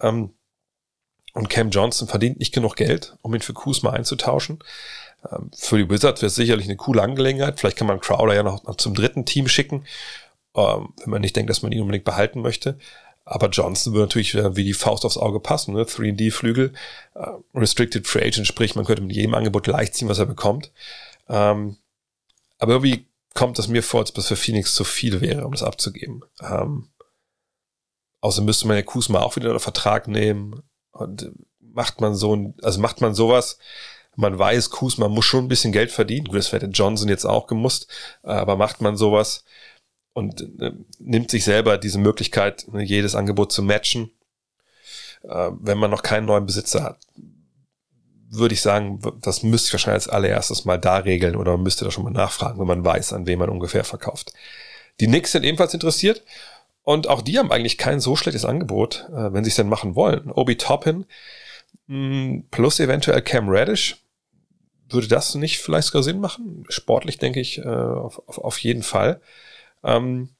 Ähm, 0.00 0.30
und 1.32 1.50
Cam 1.50 1.70
Johnson 1.70 2.06
verdient 2.06 2.38
nicht 2.38 2.54
genug 2.54 2.76
Geld, 2.76 3.16
um 3.22 3.34
ihn 3.34 3.40
für 3.40 3.52
Kuzma 3.52 3.90
einzutauschen. 3.90 4.60
Ähm, 5.28 5.50
für 5.58 5.78
die 5.78 5.90
Wizards 5.90 6.22
wäre 6.22 6.28
es 6.28 6.36
sicherlich 6.36 6.66
eine 6.66 6.76
coole 6.76 7.02
Angelegenheit. 7.02 7.58
Vielleicht 7.58 7.78
kann 7.78 7.88
man 7.88 7.98
Crowder 7.98 8.34
ja 8.34 8.44
noch, 8.44 8.62
noch 8.62 8.76
zum 8.76 8.94
dritten 8.94 9.24
Team 9.24 9.48
schicken, 9.48 9.86
ähm, 10.54 10.94
wenn 10.98 11.10
man 11.10 11.20
nicht 11.20 11.34
denkt, 11.34 11.50
dass 11.50 11.62
man 11.62 11.72
ihn 11.72 11.80
unbedingt 11.80 12.04
behalten 12.04 12.42
möchte. 12.42 12.78
Aber 13.24 13.48
Johnson 13.48 13.94
würde 13.94 14.04
natürlich 14.04 14.34
wie 14.34 14.64
die 14.64 14.74
Faust 14.74 15.04
aufs 15.04 15.16
Auge 15.16 15.40
passen. 15.40 15.74
Ne? 15.74 15.84
3D-Flügel, 15.84 16.74
äh, 17.14 17.26
Restricted 17.54 18.06
Free 18.06 18.26
Agent, 18.26 18.46
sprich, 18.46 18.74
man 18.74 18.84
könnte 18.84 19.02
mit 19.02 19.16
jedem 19.16 19.34
Angebot 19.34 19.64
gleichziehen, 19.64 20.08
was 20.08 20.18
er 20.18 20.26
bekommt. 20.26 20.72
Ähm, 21.28 21.76
aber 22.58 22.72
irgendwie 22.74 23.06
kommt 23.34 23.58
es 23.58 23.68
mir 23.68 23.82
vor, 23.82 24.00
als 24.00 24.10
ob 24.10 24.16
das 24.16 24.28
für 24.28 24.36
Phoenix 24.36 24.74
zu 24.74 24.84
viel 24.84 25.20
wäre, 25.20 25.46
um 25.46 25.52
das 25.52 25.62
abzugeben. 25.62 26.22
Ähm, 26.42 26.88
außerdem 28.20 28.46
müsste 28.46 28.66
man 28.66 28.76
ja 28.76 28.82
Kusma 28.82 29.20
auch 29.20 29.36
wieder 29.36 29.48
unter 29.48 29.60
Vertrag 29.60 30.06
nehmen. 30.06 30.62
Und 30.92 31.32
macht 31.60 32.00
man 32.00 32.14
so, 32.14 32.54
also 32.62 32.80
macht 32.80 33.00
man 33.00 33.14
sowas, 33.14 33.58
man 34.16 34.38
weiß, 34.38 34.70
Kusma 34.70 35.08
muss 35.08 35.24
schon 35.24 35.44
ein 35.44 35.48
bisschen 35.48 35.72
Geld 35.72 35.90
verdienen. 35.90 36.26
Gut, 36.26 36.36
das 36.36 36.52
hätte 36.52 36.66
Johnson 36.66 37.08
jetzt 37.08 37.24
auch 37.24 37.46
gemusst, 37.46 37.88
aber 38.22 38.56
macht 38.56 38.80
man 38.80 38.96
sowas, 38.96 39.44
und 40.14 40.40
äh, 40.60 40.72
nimmt 40.98 41.30
sich 41.30 41.44
selber 41.44 41.76
diese 41.76 41.98
Möglichkeit, 41.98 42.66
ne, 42.72 42.82
jedes 42.82 43.14
Angebot 43.14 43.52
zu 43.52 43.62
matchen. 43.62 44.10
Äh, 45.22 45.50
wenn 45.60 45.78
man 45.78 45.90
noch 45.90 46.02
keinen 46.02 46.26
neuen 46.26 46.46
Besitzer 46.46 46.82
hat, 46.82 46.98
würde 48.30 48.54
ich 48.54 48.62
sagen, 48.62 49.00
das 49.20 49.42
müsste 49.42 49.68
ich 49.68 49.72
wahrscheinlich 49.74 50.04
als 50.04 50.08
allererstes 50.08 50.64
mal 50.64 50.78
da 50.78 50.96
regeln 50.98 51.36
oder 51.36 51.52
man 51.52 51.62
müsste 51.62 51.84
da 51.84 51.90
schon 51.90 52.04
mal 52.04 52.10
nachfragen, 52.10 52.58
wenn 52.58 52.66
man 52.66 52.84
weiß, 52.84 53.12
an 53.12 53.26
wen 53.26 53.38
man 53.38 53.50
ungefähr 53.50 53.84
verkauft. 53.84 54.32
Die 55.00 55.06
Knicks 55.06 55.32
sind 55.32 55.44
ebenfalls 55.44 55.74
interessiert 55.74 56.22
und 56.82 57.08
auch 57.08 57.22
die 57.22 57.38
haben 57.38 57.52
eigentlich 57.52 57.78
kein 57.78 58.00
so 58.00 58.16
schlechtes 58.16 58.44
Angebot, 58.44 59.08
äh, 59.10 59.32
wenn 59.32 59.44
sie 59.44 59.50
es 59.50 59.56
denn 59.56 59.68
machen 59.68 59.94
wollen. 59.94 60.30
Obi 60.30 60.56
Toppin 60.56 61.06
mh, 61.86 61.96
hm, 61.96 62.46
plus 62.50 62.80
eventuell 62.80 63.22
Cam 63.22 63.48
Radish. 63.48 64.00
Würde 64.90 65.08
das 65.08 65.34
nicht 65.34 65.58
vielleicht 65.58 65.88
sogar 65.88 66.02
Sinn 66.02 66.20
machen? 66.20 66.64
Sportlich 66.68 67.18
denke 67.18 67.40
ich 67.40 67.58
äh, 67.58 67.62
auf, 67.64 68.22
auf, 68.28 68.38
auf 68.38 68.58
jeden 68.58 68.82
Fall. 68.82 69.20
Ähm, 69.84 70.30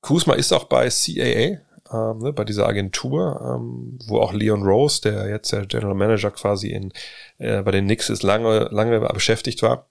Kuzma 0.00 0.34
ist 0.34 0.52
auch 0.52 0.64
bei 0.64 0.88
CAA, 0.88 1.60
ähm, 1.92 2.18
ne, 2.18 2.32
bei 2.32 2.44
dieser 2.44 2.66
Agentur, 2.66 3.40
ähm, 3.42 3.98
wo 4.06 4.20
auch 4.20 4.32
Leon 4.32 4.62
Rose, 4.62 5.00
der 5.02 5.28
jetzt 5.28 5.52
der 5.52 5.66
General 5.66 5.94
Manager 5.94 6.30
quasi 6.30 6.68
in, 6.68 6.92
äh, 7.38 7.62
bei 7.62 7.70
den 7.70 7.84
Knicks 7.84 8.08
ist, 8.08 8.22
lange, 8.22 8.68
lange 8.70 9.00
beschäftigt 9.00 9.62
war. 9.62 9.90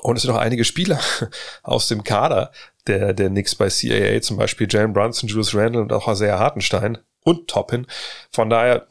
Und 0.00 0.16
es 0.16 0.22
sind 0.22 0.30
auch 0.30 0.38
einige 0.38 0.64
Spieler 0.64 1.00
aus 1.62 1.88
dem 1.88 2.04
Kader 2.04 2.52
der, 2.86 3.14
der 3.14 3.30
Knicks 3.30 3.54
bei 3.54 3.68
CAA, 3.68 4.20
zum 4.20 4.36
Beispiel 4.36 4.68
Jalen 4.70 4.92
Brunson, 4.92 5.28
Julius 5.28 5.54
Randle 5.54 5.80
und 5.80 5.92
auch 5.92 6.08
Isaiah 6.08 6.38
Hartenstein 6.38 6.98
und 7.24 7.48
Toppin. 7.48 7.86
Von 8.30 8.48
daher 8.48 8.86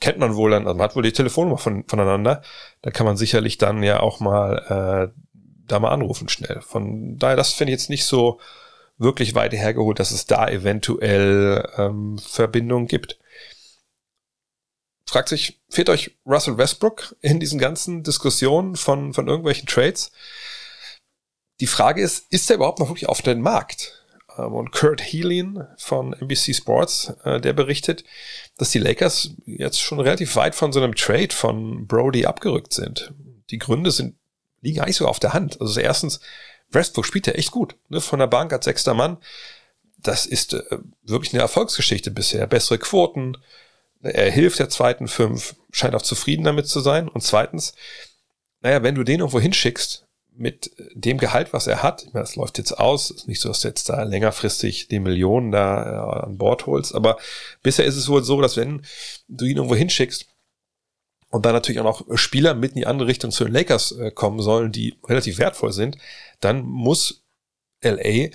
kennt 0.00 0.18
man 0.18 0.34
wohl 0.34 0.52
also 0.52 0.66
man 0.66 0.82
hat 0.82 0.96
wohl 0.96 1.02
die 1.02 1.12
Telefonnummer 1.12 1.58
von, 1.58 1.84
voneinander. 1.86 2.42
Da 2.82 2.90
kann 2.90 3.06
man 3.06 3.16
sicherlich 3.16 3.56
dann 3.56 3.82
ja 3.82 4.00
auch 4.00 4.20
mal 4.20 5.12
äh, 5.14 5.20
da 5.66 5.78
mal 5.78 5.90
anrufen 5.90 6.28
schnell. 6.28 6.60
Von 6.62 7.18
daher, 7.18 7.36
das 7.36 7.52
finde 7.52 7.72
ich 7.72 7.80
jetzt 7.80 7.90
nicht 7.90 8.04
so 8.04 8.40
wirklich 8.98 9.34
weit 9.34 9.52
hergeholt, 9.52 9.98
dass 9.98 10.10
es 10.10 10.26
da 10.26 10.48
eventuell 10.48 11.68
ähm, 11.76 12.18
Verbindungen 12.18 12.88
gibt. 12.88 13.18
Fragt 15.08 15.28
sich, 15.28 15.60
fehlt 15.68 15.88
euch 15.88 16.16
Russell 16.26 16.58
Westbrook 16.58 17.14
in 17.20 17.38
diesen 17.38 17.58
ganzen 17.58 18.02
Diskussionen 18.02 18.76
von, 18.76 19.14
von 19.14 19.28
irgendwelchen 19.28 19.66
Trades? 19.66 20.10
Die 21.60 21.66
Frage 21.66 22.02
ist, 22.02 22.26
ist 22.30 22.50
er 22.50 22.56
überhaupt 22.56 22.80
noch 22.80 22.88
wirklich 22.88 23.08
auf 23.08 23.22
den 23.22 23.40
Markt? 23.40 24.04
Ähm, 24.36 24.52
und 24.52 24.72
Kurt 24.72 25.00
Healin 25.00 25.64
von 25.76 26.12
NBC 26.12 26.54
Sports, 26.54 27.12
äh, 27.24 27.40
der 27.40 27.52
berichtet, 27.52 28.04
dass 28.56 28.70
die 28.70 28.78
Lakers 28.78 29.30
jetzt 29.44 29.80
schon 29.80 30.00
relativ 30.00 30.36
weit 30.36 30.54
von 30.54 30.72
so 30.72 30.82
einem 30.82 30.94
Trade 30.94 31.34
von 31.34 31.86
Brody 31.86 32.26
abgerückt 32.26 32.72
sind. 32.72 33.12
Die 33.50 33.58
Gründe 33.58 33.90
sind 33.90 34.16
liegen 34.66 34.80
eigentlich 34.80 34.96
sogar 34.96 35.10
auf 35.10 35.20
der 35.20 35.32
Hand. 35.32 35.60
Also 35.60 35.78
erstens, 35.80 36.20
Westbrook 36.70 37.06
spielt 37.06 37.26
ja 37.26 37.34
echt 37.34 37.52
gut. 37.52 37.76
Ne? 37.88 38.00
Von 38.00 38.18
der 38.18 38.26
Bank 38.26 38.52
als 38.52 38.64
sechster 38.64 38.94
Mann. 38.94 39.18
Das 39.98 40.26
ist 40.26 40.54
äh, 40.54 40.62
wirklich 41.02 41.32
eine 41.32 41.42
Erfolgsgeschichte 41.42 42.10
bisher. 42.10 42.46
Bessere 42.46 42.78
Quoten. 42.78 43.36
Er 44.02 44.30
hilft 44.30 44.58
der 44.58 44.68
zweiten 44.68 45.08
fünf, 45.08 45.54
scheint 45.72 45.94
auch 45.94 46.02
zufrieden 46.02 46.44
damit 46.44 46.68
zu 46.68 46.80
sein. 46.80 47.08
Und 47.08 47.22
zweitens, 47.22 47.74
naja, 48.60 48.82
wenn 48.82 48.94
du 48.94 49.04
den 49.04 49.20
irgendwo 49.20 49.40
hinschickst, 49.40 50.04
mit 50.38 50.70
dem 50.92 51.16
Gehalt, 51.16 51.54
was 51.54 51.66
er 51.66 51.82
hat, 51.82 52.02
ich 52.02 52.12
meine, 52.12 52.24
das 52.24 52.36
läuft 52.36 52.58
jetzt 52.58 52.72
aus, 52.72 53.10
ist 53.10 53.26
nicht 53.26 53.40
so, 53.40 53.48
dass 53.48 53.60
du 53.60 53.68
jetzt 53.68 53.88
da 53.88 54.02
längerfristig 54.02 54.88
die 54.88 55.00
Millionen 55.00 55.50
da 55.50 56.22
äh, 56.22 56.26
an 56.26 56.36
Bord 56.36 56.66
holst, 56.66 56.94
aber 56.94 57.16
bisher 57.62 57.86
ist 57.86 57.96
es 57.96 58.08
wohl 58.08 58.22
so, 58.22 58.38
dass 58.42 58.58
wenn 58.58 58.82
du 59.28 59.46
ihn 59.46 59.56
irgendwo 59.56 59.74
hinschickst, 59.74 60.26
und 61.30 61.44
dann 61.44 61.52
natürlich 61.52 61.80
auch 61.80 62.06
noch 62.08 62.16
Spieler 62.16 62.54
mit 62.54 62.72
in 62.72 62.78
die 62.78 62.86
andere 62.86 63.08
Richtung 63.08 63.30
zu 63.30 63.44
den 63.44 63.52
Lakers 63.52 63.92
äh, 63.92 64.10
kommen 64.10 64.40
sollen, 64.40 64.72
die 64.72 64.98
relativ 65.06 65.38
wertvoll 65.38 65.72
sind, 65.72 65.98
dann 66.40 66.62
muss 66.62 67.24
LA 67.82 68.28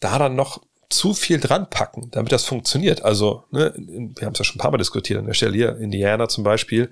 da 0.00 0.18
dann 0.18 0.36
noch 0.36 0.62
zu 0.90 1.12
viel 1.12 1.38
dran 1.38 1.68
packen, 1.68 2.10
damit 2.10 2.32
das 2.32 2.44
funktioniert. 2.44 3.04
Also, 3.04 3.44
ne, 3.50 3.74
wir 3.76 4.26
haben 4.26 4.32
es 4.32 4.38
ja 4.38 4.44
schon 4.44 4.56
ein 4.56 4.60
paar 4.60 4.70
Mal 4.70 4.78
diskutiert 4.78 5.18
an 5.18 5.26
der 5.26 5.34
Stelle 5.34 5.54
hier, 5.54 5.76
Indiana 5.76 6.28
zum 6.28 6.44
Beispiel, 6.44 6.90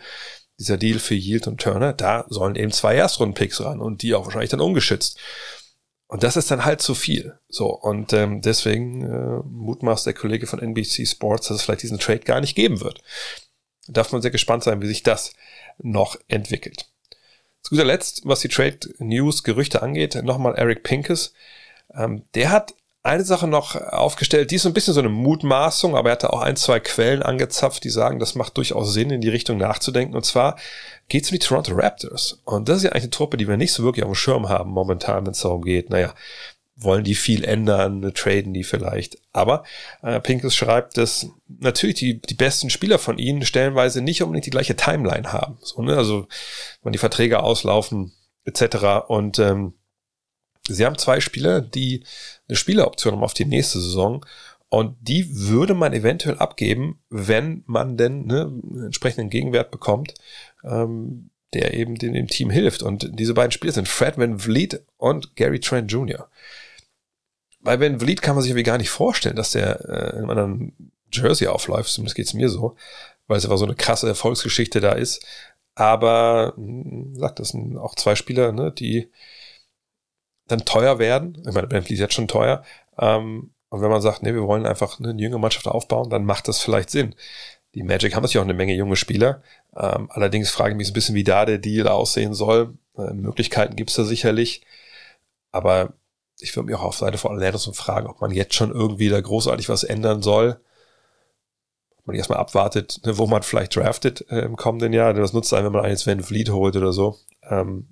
dieser 0.59 0.77
Deal 0.77 0.99
für 0.99 1.14
Yield 1.14 1.47
und 1.47 1.61
Turner, 1.61 1.92
da 1.92 2.25
sollen 2.29 2.57
eben 2.57 2.73
zwei 2.73 2.97
Erstrunden-Picks 2.97 3.62
ran 3.62 3.81
und 3.81 4.03
die 4.03 4.14
auch 4.14 4.25
wahrscheinlich 4.25 4.51
dann 4.51 4.61
ungeschützt. 4.61 5.19
Und 6.09 6.23
das 6.23 6.37
ist 6.37 6.51
dann 6.51 6.64
halt 6.64 6.81
zu 6.81 6.95
viel. 6.95 7.38
So, 7.49 7.66
und 7.69 8.12
ähm, 8.12 8.40
deswegen 8.40 9.03
äh, 9.03 9.42
mutmaßt 9.45 10.07
der 10.07 10.14
Kollege 10.14 10.47
von 10.47 10.61
NBC 10.61 11.07
Sports, 11.07 11.49
dass 11.49 11.59
es 11.59 11.62
vielleicht 11.62 11.83
diesen 11.83 11.99
Trade 11.99 12.21
gar 12.21 12.40
nicht 12.40 12.55
geben 12.55 12.81
wird. 12.81 13.03
Darf 13.88 14.12
man 14.12 14.22
sehr 14.22 14.31
gespannt 14.31 14.64
sein, 14.64 14.81
wie 14.83 14.87
sich 14.87 15.03
das 15.03 15.33
noch 15.79 16.16
entwickelt. 16.29 16.90
Zu 17.62 17.70
guter 17.70 17.85
Letzt, 17.85 18.22
was 18.25 18.40
die 18.40 18.49
Trade 18.49 18.79
News 18.99 19.42
Gerüchte 19.42 19.83
angeht, 19.83 20.14
nochmal 20.22 20.55
Eric 20.55 20.85
Pinkes. 20.85 21.33
Ähm, 21.94 22.22
der 22.35 22.51
hat 22.51 22.75
eine 23.07 23.25
Sache 23.25 23.46
noch 23.46 23.77
aufgestellt, 23.77 24.51
die 24.51 24.57
ist 24.57 24.62
so 24.62 24.68
ein 24.68 24.75
bisschen 24.75 24.94
so 24.94 25.01
eine 25.01 25.09
Mutmaßung, 25.09 25.96
aber 25.96 26.11
er 26.11 26.12
hatte 26.12 26.33
auch 26.33 26.42
ein, 26.42 26.57
zwei 26.57 26.81
Quellen 26.81 27.22
angezapft, 27.22 27.85
die 27.85 27.90
sagen, 27.90 28.18
das 28.18 28.35
macht 28.35 28.57
durchaus 28.57 28.92
Sinn, 28.92 29.11
in 29.11 29.20
die 29.20 29.29
Richtung 29.29 29.59
nachzudenken. 29.59 30.16
Und 30.16 30.25
zwar 30.25 30.57
geht 31.09 31.25
es 31.25 31.31
um 31.31 31.38
die 31.38 31.44
Toronto 31.44 31.72
Raptors. 31.75 32.40
Und 32.44 32.68
das 32.68 32.79
ist 32.79 32.83
ja 32.83 32.90
eigentlich 32.90 33.05
eine 33.05 33.11
Truppe, 33.11 33.37
die 33.37 33.49
wir 33.49 33.57
nicht 33.57 33.72
so 33.72 33.85
wirklich 33.85 34.05
auf 34.05 34.11
dem 34.11 34.16
Schirm 34.16 34.49
haben 34.49 34.70
momentan, 34.70 35.25
wenn 35.25 35.33
es 35.33 35.40
darum 35.40 35.62
geht, 35.62 35.88
naja, 35.88 36.14
wollen 36.77 37.05
die 37.05 37.15
viel 37.15 37.43
ändern, 37.43 38.12
traden 38.15 38.53
die 38.53 38.65
vielleicht. 38.65 39.19
Aber 39.33 39.65
äh, 40.03 40.21
Pinkes 40.21 40.55
schreibt, 40.55 40.99
dass 40.99 41.31
natürlich 41.49 41.97
die, 41.97 42.21
die 42.21 42.35
besten 42.35 42.69
Spieler 42.69 42.99
von 42.99 43.19
ihnen 43.19 43.47
stellenweise 43.47 44.03
nicht 44.03 44.23
unbedingt 44.23 44.47
die 44.47 44.51
gleiche 44.51 44.77
Timeline 44.77 45.33
haben. 45.33 45.59
So, 45.62 45.83
ne? 45.83 45.97
Also 45.97 46.29
wenn 46.83 46.93
die 46.93 46.99
Verträge 46.99 47.43
auslaufen, 47.43 48.12
etc. 48.45 49.09
Und 49.09 49.39
ähm, 49.39 49.73
sie 50.69 50.85
haben 50.85 50.99
zwei 50.99 51.21
Spieler, 51.21 51.62
die 51.62 52.05
eine 52.47 52.57
Spieleroption 52.57 53.15
haben 53.15 53.25
auf 53.25 53.35
die 53.35 53.47
nächste 53.47 53.81
Saison. 53.81 54.25
Und 54.69 54.97
die 55.01 55.27
würde 55.31 55.75
man 55.75 55.95
eventuell 55.95 56.37
abgeben, 56.37 57.01
wenn 57.09 57.62
man 57.67 57.97
denn 57.97 58.27
ne, 58.27 58.43
einen 58.43 58.85
entsprechenden 58.87 59.31
Gegenwert 59.31 59.71
bekommt, 59.71 60.12
ähm, 60.62 61.31
der 61.55 61.73
eben 61.73 61.95
dem, 61.95 62.12
dem 62.12 62.27
Team 62.27 62.51
hilft. 62.51 62.83
Und 62.83 63.19
diese 63.19 63.33
beiden 63.33 63.53
Spieler 63.53 63.73
sind 63.73 63.89
Fred 63.89 64.19
Van 64.19 64.39
Vliet 64.41 64.85
und 64.99 65.37
Gary 65.37 65.61
Trent 65.61 65.91
Jr 65.91 66.29
bei 67.66 67.76
Ben 67.76 68.00
Vliet 68.00 68.22
kann 68.22 68.37
man 68.37 68.42
sich 68.42 68.50
irgendwie 68.50 68.62
gar 68.62 68.79
nicht 68.79 68.90
vorstellen, 68.90 69.37
dass 69.37 69.50
der 69.50 69.85
äh, 69.88 70.18
in 70.18 70.31
einem 70.31 70.72
Jersey 71.12 71.48
aufläuft, 71.48 71.90
zumindest 71.90 72.16
geht's 72.16 72.33
mir 72.33 72.48
so, 72.48 72.76
weil 73.26 73.38
es 73.38 73.44
einfach 73.44 73.59
so 73.59 73.64
eine 73.64 73.74
krasse 73.74 74.09
Erfolgsgeschichte 74.09 74.81
da 74.81 74.92
ist. 74.92 75.26
Aber, 75.74 76.55
hm, 76.57 77.16
sagt 77.16 77.40
das 77.40 77.50
sind 77.50 77.76
auch 77.76 77.96
zwei 77.96 78.14
Spieler, 78.14 78.52
ne, 78.52 78.72
die 78.72 79.11
dann 80.46 80.64
teuer 80.64 80.98
werden. 80.98 81.42
Ich 81.46 81.55
meine, 81.55 81.66
Ben 81.66 81.83
Vliet 81.83 81.98
ist 81.98 82.00
jetzt 82.00 82.14
schon 82.14 82.29
teuer. 82.29 82.62
Ähm, 82.98 83.50
und 83.68 83.83
wenn 83.83 83.90
man 83.90 84.00
sagt, 84.00 84.22
nee, 84.22 84.33
wir 84.33 84.44
wollen 84.44 84.64
einfach 84.64 85.00
eine 85.00 85.20
jüngere 85.20 85.40
Mannschaft 85.40 85.66
aufbauen, 85.66 86.09
dann 86.09 86.24
macht 86.24 86.46
das 86.48 86.61
vielleicht 86.61 86.90
Sinn. 86.90 87.14
Die 87.74 87.83
Magic 87.83 88.14
haben 88.14 88.22
natürlich 88.22 88.38
auch 88.38 88.44
eine 88.48 88.55
Menge 88.55 88.74
junge 88.74 88.96
Spieler. 88.96 89.42
Ähm, 89.76 90.09
allerdings 90.11 90.50
frage 90.50 90.70
ich 90.70 90.76
mich 90.76 90.87
so 90.87 90.92
ein 90.92 90.94
bisschen, 90.94 91.16
wie 91.16 91.24
da 91.24 91.44
der 91.44 91.59
Deal 91.59 91.88
aussehen 91.88 92.33
soll. 92.33 92.79
Äh, 92.96 93.12
Möglichkeiten 93.12 93.76
gibt's 93.76 93.96
da 93.96 94.05
sicherlich. 94.05 94.62
Aber 95.50 95.94
ich 96.40 96.55
würde 96.55 96.66
mich 96.66 96.75
auch 96.77 96.83
auf 96.83 96.96
Seite 96.96 97.18
von 97.18 97.33
Orlando 97.33 97.59
fragen, 97.59 98.07
ob 98.07 98.20
man 98.20 98.31
jetzt 98.31 98.55
schon 98.55 98.70
irgendwie 98.70 99.09
da 99.09 99.20
großartig 99.20 99.68
was 99.68 99.85
ändern 99.85 100.22
soll. 100.22 100.61
Ob 101.99 102.07
man 102.07 102.16
erstmal 102.16 102.38
abwartet, 102.38 103.01
ne, 103.05 103.18
wo 103.18 103.27
man 103.27 103.42
vielleicht 103.42 103.77
draftet 103.77 104.27
äh, 104.31 104.40
im 104.40 104.57
kommenden 104.57 104.92
Jahr. 104.92 105.12
Denn 105.12 105.22
das 105.22 105.33
nutzt 105.33 105.53
einem, 105.55 105.66
wenn 105.66 105.72
man 105.72 105.85
einen 105.85 105.96
Van 105.96 106.22
Fleet 106.22 106.51
holt 106.51 106.77
oder 106.77 106.92
so. 106.92 107.16
Ähm, 107.42 107.88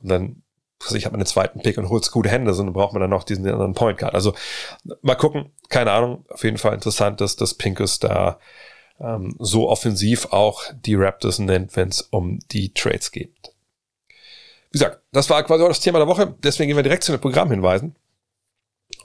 und 0.00 0.08
dann, 0.08 0.42
also 0.82 0.96
ich 0.96 1.06
habe 1.06 1.14
einen 1.14 1.26
zweiten 1.26 1.60
Pick 1.60 1.78
und 1.78 1.88
holt 1.88 2.10
gute 2.10 2.28
Hände, 2.28 2.52
sondern 2.54 2.74
braucht 2.74 2.92
man 2.92 3.00
dann 3.00 3.10
noch 3.10 3.24
diesen 3.24 3.46
anderen 3.48 3.74
Point 3.74 3.98
Guard. 3.98 4.14
Also 4.14 4.34
mal 5.02 5.14
gucken, 5.14 5.52
keine 5.68 5.92
Ahnung. 5.92 6.24
Auf 6.28 6.44
jeden 6.44 6.58
Fall 6.58 6.74
interessant, 6.74 7.20
dass 7.20 7.36
das 7.36 7.54
Pinkus 7.54 7.98
da 7.98 8.38
ähm, 9.00 9.36
so 9.38 9.68
offensiv 9.68 10.26
auch 10.32 10.64
die 10.74 10.94
Raptors 10.96 11.38
nennt, 11.38 11.76
wenn 11.76 11.88
es 11.88 12.02
um 12.02 12.40
die 12.50 12.74
Trades 12.74 13.12
geht. 13.12 13.55
Wie 14.70 14.78
gesagt, 14.78 15.00
das 15.12 15.30
war 15.30 15.42
quasi 15.44 15.64
auch 15.64 15.68
das 15.68 15.80
Thema 15.80 15.98
der 15.98 16.08
Woche. 16.08 16.34
Deswegen 16.42 16.68
gehen 16.68 16.76
wir 16.76 16.82
direkt 16.82 17.04
zu 17.04 17.12
den 17.12 17.20
Programmhinweisen. 17.20 17.96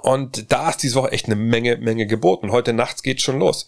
Und 0.02 0.52
da 0.52 0.70
ist 0.70 0.84
diese 0.84 0.96
Woche 0.96 1.12
echt 1.12 1.26
eine 1.26 1.36
Menge, 1.36 1.78
Menge 1.78 2.08
geboten. 2.08 2.52
Heute 2.52 2.74
nachts 2.74 3.04
geht 3.04 3.22
schon 3.22 3.40
los. 3.40 3.68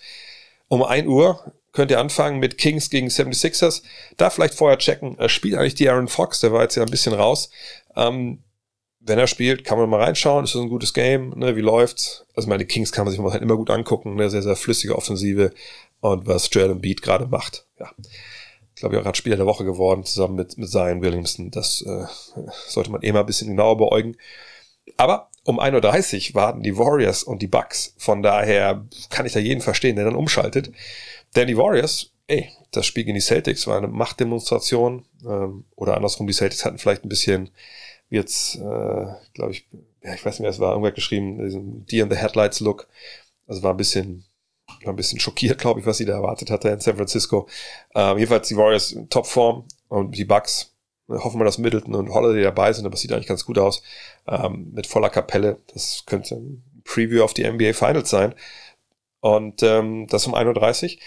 Um 0.68 0.84
1 0.84 1.08
Uhr 1.08 1.54
könnt 1.72 1.92
ihr 1.92 2.00
anfangen 2.00 2.40
mit 2.40 2.58
Kings 2.58 2.90
gegen 2.90 3.08
76ers. 3.08 3.84
Da 4.18 4.30
vielleicht 4.30 4.56
vorher 4.56 4.78
checken, 4.78 5.18
er 5.18 5.30
spielt 5.30 5.56
eigentlich 5.56 5.76
die 5.76 5.90
Aaron 5.90 6.08
Fox, 6.08 6.40
der 6.40 6.52
war 6.52 6.64
jetzt 6.64 6.76
ja 6.76 6.84
ein 6.84 6.92
bisschen 6.92 7.14
raus. 7.14 7.50
Ähm, 7.96 8.44
wenn 9.00 9.20
er 9.20 9.28
spielt, 9.28 9.66
kann 9.66 9.78
man 9.78 9.90
mal 9.90 10.02
reinschauen, 10.02 10.46
ist 10.46 10.56
das 10.56 10.62
ein 10.62 10.70
gutes 10.70 10.94
Game, 10.94 11.32
ne, 11.36 11.56
wie 11.56 11.62
läuft's? 11.62 12.26
Also 12.36 12.48
meine 12.48 12.66
Kings 12.66 12.92
kann 12.92 13.06
man 13.06 13.12
sich 13.12 13.20
immer 13.20 13.58
gut 13.58 13.70
angucken, 13.70 14.16
ne, 14.16 14.30
sehr, 14.30 14.44
sehr 14.44 14.56
flüssige 14.56 14.96
Offensive 14.96 15.52
und 16.00 16.26
was 16.26 16.50
Joel 16.52 16.76
Beat 16.76 17.02
gerade 17.02 17.28
macht. 17.28 17.66
Ja 17.80 17.92
glaube 18.84 18.96
ich, 18.96 19.00
auch 19.00 19.06
gerade 19.06 19.18
Spieler 19.18 19.38
der 19.38 19.46
Woche 19.46 19.64
geworden, 19.64 20.04
zusammen 20.04 20.36
mit, 20.36 20.58
mit 20.58 20.70
Zion 20.70 21.02
Williamson. 21.02 21.52
Das 21.52 21.82
äh, 21.84 22.06
sollte 22.68 22.92
man 22.92 23.02
eh 23.02 23.14
mal 23.14 23.22
ein 23.22 23.26
bisschen 23.26 23.48
genauer 23.48 23.78
beäugen. 23.78 24.18
Aber 24.98 25.30
um 25.46 25.58
1.30 25.58 26.30
Uhr 26.30 26.36
warten 26.36 26.64
die 26.64 26.78
Warriors 26.78 27.24
und 27.24 27.42
die 27.42 27.48
Bucks. 27.48 27.96
Von 27.98 28.22
daher 28.22 28.86
kann 29.10 29.26
ich 29.26 29.32
da 29.32 29.40
jeden 29.40 29.62
verstehen, 29.62 29.96
der 29.96 30.04
dann 30.04 30.18
umschaltet. 30.18 30.74
Denn 31.34 31.48
die 31.48 31.56
Warriors, 31.56 32.12
ey, 32.28 32.50
das 32.72 32.86
Spiel 32.86 33.06
gegen 33.06 33.16
die 33.16 33.22
Celtics 33.22 33.68
war 33.68 33.78
eine 33.78 33.88
Machtdemonstration. 33.88 35.06
Ähm, 35.26 35.64
oder 35.78 35.96
andersrum, 35.96 36.28
die 36.28 36.34
Celtics 36.34 36.66
hatten 36.66 36.78
vielleicht 36.78 37.06
ein 37.06 37.10
bisschen, 37.10 37.52
jetzt, 38.10 38.56
äh, 38.56 39.06
glaube 39.34 39.52
ich, 39.52 39.66
ja, 40.04 40.14
ich 40.14 40.26
weiß 40.26 40.34
nicht 40.34 40.42
mehr, 40.42 40.50
es 40.50 40.60
war 40.60 40.72
irgendwer 40.72 40.92
geschrieben, 40.92 41.42
diesen 41.42 41.86
Die 41.86 42.00
in 42.00 42.12
the 42.12 42.18
Headlights 42.18 42.60
Look. 42.60 42.90
Also 43.48 43.64
war 43.64 43.74
ein 43.74 43.78
bisschen 43.78 44.26
ein 44.92 44.96
bisschen 44.96 45.20
schockiert, 45.20 45.60
glaube 45.60 45.80
ich, 45.80 45.86
was 45.86 45.98
sie 45.98 46.06
da 46.06 46.14
erwartet 46.14 46.50
hatte 46.50 46.70
in 46.70 46.80
San 46.80 46.96
Francisco. 46.96 47.48
Ähm, 47.96 48.18
jedenfalls 48.18 48.48
die 48.48 48.58
Warriors 48.58 48.92
in 48.92 49.10
Topform 49.10 49.66
und 49.88 50.18
die 50.18 50.26
Bucks. 50.26 50.72
Hoffen 51.08 51.40
wir, 51.40 51.46
dass 51.46 51.58
Middleton 51.58 51.96
und 51.96 52.14
Holiday 52.14 52.44
dabei 52.44 52.72
sind, 52.72 52.86
aber 52.86 52.96
es 52.96 53.02
sieht 53.02 53.12
eigentlich 53.12 53.28
ganz 53.28 53.46
gut 53.46 53.58
aus. 53.58 53.84
Ähm, 54.28 54.72
mit 54.74 54.88
voller 54.88 55.10
Kapelle. 55.10 55.58
Das 55.74 56.04
könnte 56.06 56.36
ein 56.36 56.64
Preview 56.86 57.24
auf 57.24 57.34
die 57.34 57.50
NBA 57.50 57.74
Finals 57.74 58.10
sein. 58.10 58.34
Und 59.20 59.64
ähm, 59.64 60.08
das 60.08 60.26
um 60.26 60.36
1.30 60.36 60.96
Uhr. 60.96 61.02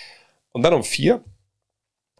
Und 0.53 0.63
dann 0.63 0.75
um 0.75 0.85
4 0.85 1.23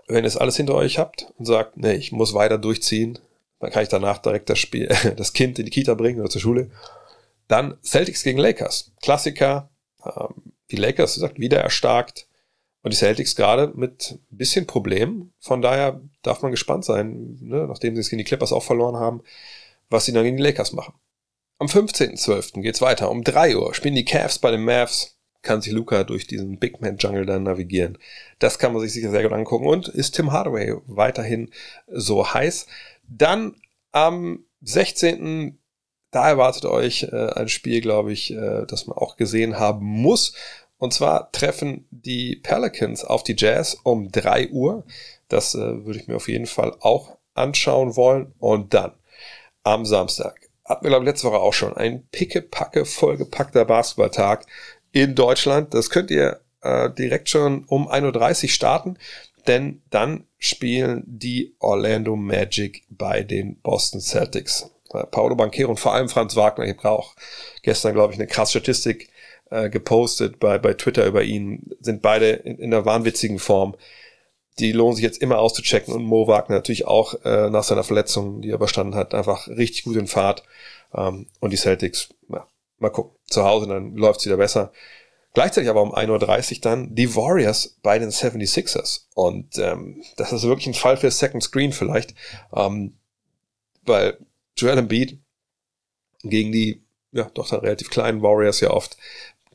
wenn 0.09 0.25
ihr 0.25 0.29
es 0.29 0.37
alles 0.37 0.57
hinter 0.57 0.75
euch 0.75 0.99
habt 0.99 1.33
und 1.37 1.47
sagt, 1.47 1.77
nee, 1.77 1.95
ich 1.95 2.13
muss 2.13 2.35
weiter 2.35 2.59
durchziehen, 2.59 3.19
dann 3.59 3.71
kann 3.71 3.83
ich 3.83 3.89
danach 3.89 4.19
direkt 4.19 4.49
das 4.51 4.59
Spiel, 4.59 4.89
das 5.17 5.33
Kind 5.33 5.59
in 5.59 5.65
die 5.65 5.71
Kita 5.71 5.95
bringen 5.95 6.21
oder 6.21 6.31
zur 6.31 6.41
Schule. 6.41 6.71
Dann 7.49 7.79
Celtics 7.83 8.23
gegen 8.23 8.39
Lakers. 8.39 8.93
Klassiker. 9.03 9.71
Ähm, 10.05 10.53
die 10.71 10.77
Lakers, 10.77 11.17
wie 11.17 11.21
gesagt, 11.21 11.39
wieder 11.39 11.61
erstarkt. 11.61 12.29
Und 12.83 12.93
die 12.93 12.99
Celtics 12.99 13.35
gerade 13.35 13.73
mit 13.75 14.13
ein 14.31 14.37
bisschen 14.37 14.67
Problemen. 14.67 15.33
Von 15.41 15.61
daher 15.61 16.01
darf 16.23 16.43
man 16.43 16.53
gespannt 16.53 16.85
sein, 16.85 17.37
ne, 17.41 17.67
nachdem 17.67 17.97
sie 17.97 18.01
es 18.01 18.11
gegen 18.11 18.19
die 18.19 18.25
Clippers 18.25 18.53
auch 18.53 18.63
verloren 18.63 18.95
haben, 18.95 19.23
was 19.91 20.05
sie 20.05 20.13
dann 20.13 20.23
gegen 20.23 20.37
die 20.37 20.43
Lakers 20.45 20.73
machen. 20.73 20.95
Am 21.59 21.67
15.12. 21.67 22.61
geht's 22.61 22.81
weiter. 22.81 23.11
Um 23.11 23.25
3 23.25 23.57
Uhr 23.57 23.75
spielen 23.75 23.97
die 23.97 24.05
Cavs 24.05 24.39
bei 24.39 24.51
den 24.51 24.65
Mavs. 24.65 25.19
Kann 25.43 25.63
sich 25.63 25.73
Luca 25.73 26.05
durch 26.05 26.27
diesen 26.27 26.59
Big 26.59 26.81
Man 26.81 26.97
Jungle 26.97 27.27
dann 27.27 27.45
navigieren. 27.45 27.99
Das 28.39 28.59
kann 28.59 28.73
man 28.73 28.83
sich 28.83 28.93
sicher 28.93 29.11
sehr 29.11 29.23
gut 29.23 29.33
angucken. 29.33 29.67
Und 29.67 29.89
ist 29.89 30.13
Tim 30.15 30.33
Hardaway 30.33 30.77
weiterhin 30.87 31.51
so 31.89 32.33
heiß? 32.33 32.67
Dann 33.09 33.57
am 33.91 34.45
16 34.63 35.59
da 36.17 36.31
erwartet 36.31 36.65
euch 36.65 37.03
äh, 37.13 37.31
ein 37.35 37.51
Spiel, 37.51 37.83
glaube 37.83 38.11
ich, 38.11 38.33
äh, 38.33 38.65
das 38.67 38.87
man 38.87 38.97
auch 38.97 39.17
gesehen 39.17 39.59
haben 39.59 39.85
muss. 39.85 40.33
Und 40.79 40.95
zwar 40.95 41.31
treffen 41.31 41.87
die 41.91 42.37
Pelicans 42.37 43.05
auf 43.05 43.23
die 43.23 43.37
Jazz 43.37 43.77
um 43.83 44.11
3 44.11 44.49
Uhr. 44.49 44.85
Das 45.29 45.55
äh, 45.55 45.59
würde 45.59 45.99
ich 45.99 46.09
mir 46.09 46.17
auf 46.17 46.29
jeden 46.29 46.47
Fall 46.47 46.75
auch 46.81 47.19
anschauen 47.35 47.97
wollen. 47.97 48.33
Und 48.39 48.73
dann 48.73 48.93
am 49.63 49.85
Samstag 49.85 50.41
hatten 50.65 50.87
wir, 50.87 50.89
glaube 50.89 51.05
ich, 51.05 51.11
letzte 51.11 51.29
Woche 51.29 51.39
auch 51.39 51.53
schon 51.53 51.77
ein 51.77 52.07
pickepacke 52.09 52.87
vollgepackter 52.87 53.67
Basketballtag 53.67 54.47
in 54.93 55.15
Deutschland. 55.15 55.75
Das 55.75 55.91
könnt 55.91 56.11
ihr 56.11 56.41
äh, 56.63 56.89
direkt 56.89 57.29
schon 57.29 57.65
um 57.65 57.91
1.30 57.91 58.45
Uhr 58.45 58.49
starten, 58.49 58.99
denn 59.47 59.83
dann 59.91 60.25
spielen 60.39 61.03
die 61.07 61.55
Orlando 61.59 62.17
Magic 62.17 62.85
bei 62.89 63.23
den 63.23 63.61
Boston 63.61 64.01
Celtics. 64.01 64.71
Paolo 64.89 65.37
Banquero 65.37 65.71
und 65.71 65.81
vor 65.81 65.95
allem 65.95 66.09
Franz 66.09 66.37
Wagner. 66.37 66.65
Ich 66.65 66.77
habe 66.79 66.91
auch 66.91 67.15
gestern, 67.63 67.95
glaube 67.95 68.13
ich, 68.13 68.19
eine 68.19 68.29
krasse 68.29 68.59
Statistik 68.59 69.11
äh, 69.51 69.71
gepostet 69.71 70.39
bei, 70.41 70.59
bei 70.59 70.75
Twitter 70.75 71.07
über 71.07 71.23
ihn. 71.23 71.71
Sind 71.81 72.03
beide 72.03 72.31
in, 72.31 72.59
in 72.59 72.75
einer 72.75 72.85
wahnwitzigen 72.85 73.39
Form. 73.39 73.77
Die 74.59 74.73
lohnen 74.73 74.97
sich 74.97 75.05
jetzt 75.05 75.21
immer 75.21 75.39
auszuchecken 75.39 75.93
und 75.93 76.05
Mo 76.05 76.27
Wagner 76.29 76.57
natürlich 76.57 76.87
auch 76.87 77.15
äh, 77.25 77.51
nach 77.51 77.65
seiner 77.65 77.85
Verletzung, 77.85 78.41
die 78.41 78.51
er 78.51 78.55
überstanden 78.55 78.95
hat, 78.95 79.15
einfach 79.15 79.49
richtig 79.49 79.85
gut 79.85 79.97
in 79.97 80.07
Fahrt. 80.07 80.45
Ähm, 80.95 81.27
und 81.41 81.53
die 81.53 81.59
Celtics, 81.59 82.09
ja, 82.29 82.47
mal 82.79 82.91
gucken. 82.91 83.17
Zu 83.27 83.45
Hause, 83.45 83.67
dann 83.67 83.95
läuft's 83.97 84.25
wieder 84.25 84.37
besser. 84.37 84.73
Gleichzeitig 85.35 85.69
aber 85.69 85.83
um 85.83 85.95
1.30 85.95 86.55
Uhr 86.55 86.61
dann 86.63 86.95
die 86.95 87.15
Warriors 87.15 87.77
bei 87.83 87.99
den 87.99 88.09
76ers. 88.09 89.03
Und 89.15 89.59
ähm, 89.59 90.03
das 90.17 90.33
ist 90.33 90.45
wirklich 90.45 90.69
ein 90.69 90.75
Fall 90.75 90.97
für 90.97 91.11
Second 91.11 91.43
Screen 91.43 91.73
vielleicht. 91.73 92.15
Ähm, 92.55 92.97
weil 93.85 94.17
Joel 94.57 94.79
Embiid 94.79 95.19
gegen 96.23 96.53
die 96.53 96.87
ja 97.13 97.31
doch 97.35 97.49
dann 97.49 97.61
relativ 97.61 97.91
kleinen 97.91 98.23
Warriors 98.23 98.61
ja 98.61 98.71
oft. 98.71 98.97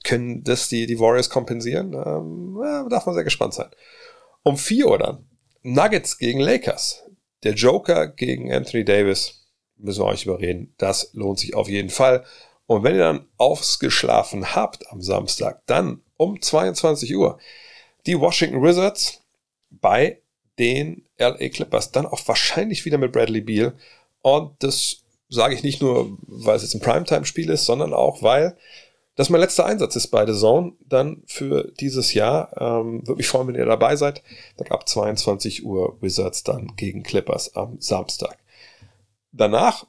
Können 0.03 0.43
das 0.43 0.67
die, 0.69 0.87
die 0.87 0.99
Warriors 0.99 1.29
kompensieren? 1.29 1.93
Ähm, 1.93 2.59
ja, 2.63 2.87
darf 2.89 3.05
man 3.05 3.15
sehr 3.15 3.23
gespannt 3.23 3.53
sein. 3.53 3.69
Um 4.43 4.57
4 4.57 4.87
Uhr 4.87 4.97
dann 4.97 5.29
Nuggets 5.61 6.17
gegen 6.17 6.39
Lakers. 6.39 7.03
Der 7.43 7.53
Joker 7.53 8.07
gegen 8.07 8.51
Anthony 8.51 8.83
Davis. 8.83 9.47
Müssen 9.77 10.01
wir 10.01 10.07
euch 10.07 10.25
überreden. 10.25 10.73
Das 10.77 11.11
lohnt 11.13 11.39
sich 11.39 11.55
auf 11.55 11.67
jeden 11.67 11.89
Fall. 11.89 12.23
Und 12.65 12.83
wenn 12.83 12.95
ihr 12.95 13.01
dann 13.01 13.27
ausgeschlafen 13.37 14.55
habt 14.55 14.89
am 14.91 15.01
Samstag, 15.01 15.61
dann 15.65 16.01
um 16.17 16.41
22 16.41 17.15
Uhr 17.15 17.39
die 18.05 18.19
Washington 18.19 18.63
Wizards 18.63 19.21
bei 19.69 20.21
den 20.57 21.07
LA 21.17 21.49
Clippers. 21.49 21.91
Dann 21.91 22.05
auch 22.05 22.27
wahrscheinlich 22.27 22.85
wieder 22.85 22.97
mit 22.97 23.11
Bradley 23.11 23.41
Beal. 23.41 23.73
Und 24.21 24.51
das 24.59 24.97
sage 25.29 25.55
ich 25.55 25.63
nicht 25.63 25.81
nur, 25.81 26.17
weil 26.27 26.55
es 26.55 26.63
jetzt 26.63 26.75
ein 26.75 26.81
Primetime-Spiel 26.81 27.49
ist, 27.49 27.65
sondern 27.65 27.93
auch, 27.93 28.21
weil 28.21 28.57
das 29.15 29.29
mein 29.29 29.41
letzter 29.41 29.65
Einsatz 29.65 29.95
ist 29.95 30.07
bei 30.07 30.25
The 30.25 30.37
Zone 30.37 30.73
dann 30.87 31.23
für 31.25 31.71
dieses 31.79 32.13
Jahr. 32.13 32.49
Ähm, 32.59 33.05
würde 33.05 33.17
mich 33.17 33.27
freuen, 33.27 33.47
wenn 33.47 33.55
ihr 33.55 33.65
dabei 33.65 33.95
seid. 33.95 34.23
Dann 34.57 34.67
ab 34.69 34.87
22 34.87 35.65
Uhr 35.65 36.01
Wizards 36.01 36.43
dann 36.43 36.75
gegen 36.75 37.03
Clippers 37.03 37.55
am 37.55 37.79
Samstag. 37.79 38.37
Danach 39.31 39.85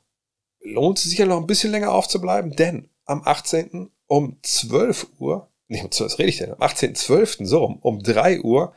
lohnt 0.61 0.99
es 0.99 1.05
sich 1.05 1.19
ja 1.19 1.27
noch 1.27 1.39
ein 1.39 1.47
bisschen 1.47 1.71
länger 1.71 1.93
aufzubleiben, 1.93 2.53
denn 2.53 2.89
am 3.05 3.23
18. 3.25 3.91
um 4.07 4.39
12 4.43 5.07
Uhr, 5.19 5.49
nicht 5.69 5.85
um 5.85 5.91
12, 5.91 6.13
was 6.13 6.19
rede 6.19 6.29
ich 6.29 6.39
denn? 6.39 6.53
Am 6.53 6.61
18.12. 6.61 7.47
so 7.47 7.59
rum, 7.59 7.79
um 7.81 8.03
3 8.03 8.41
Uhr, 8.41 8.75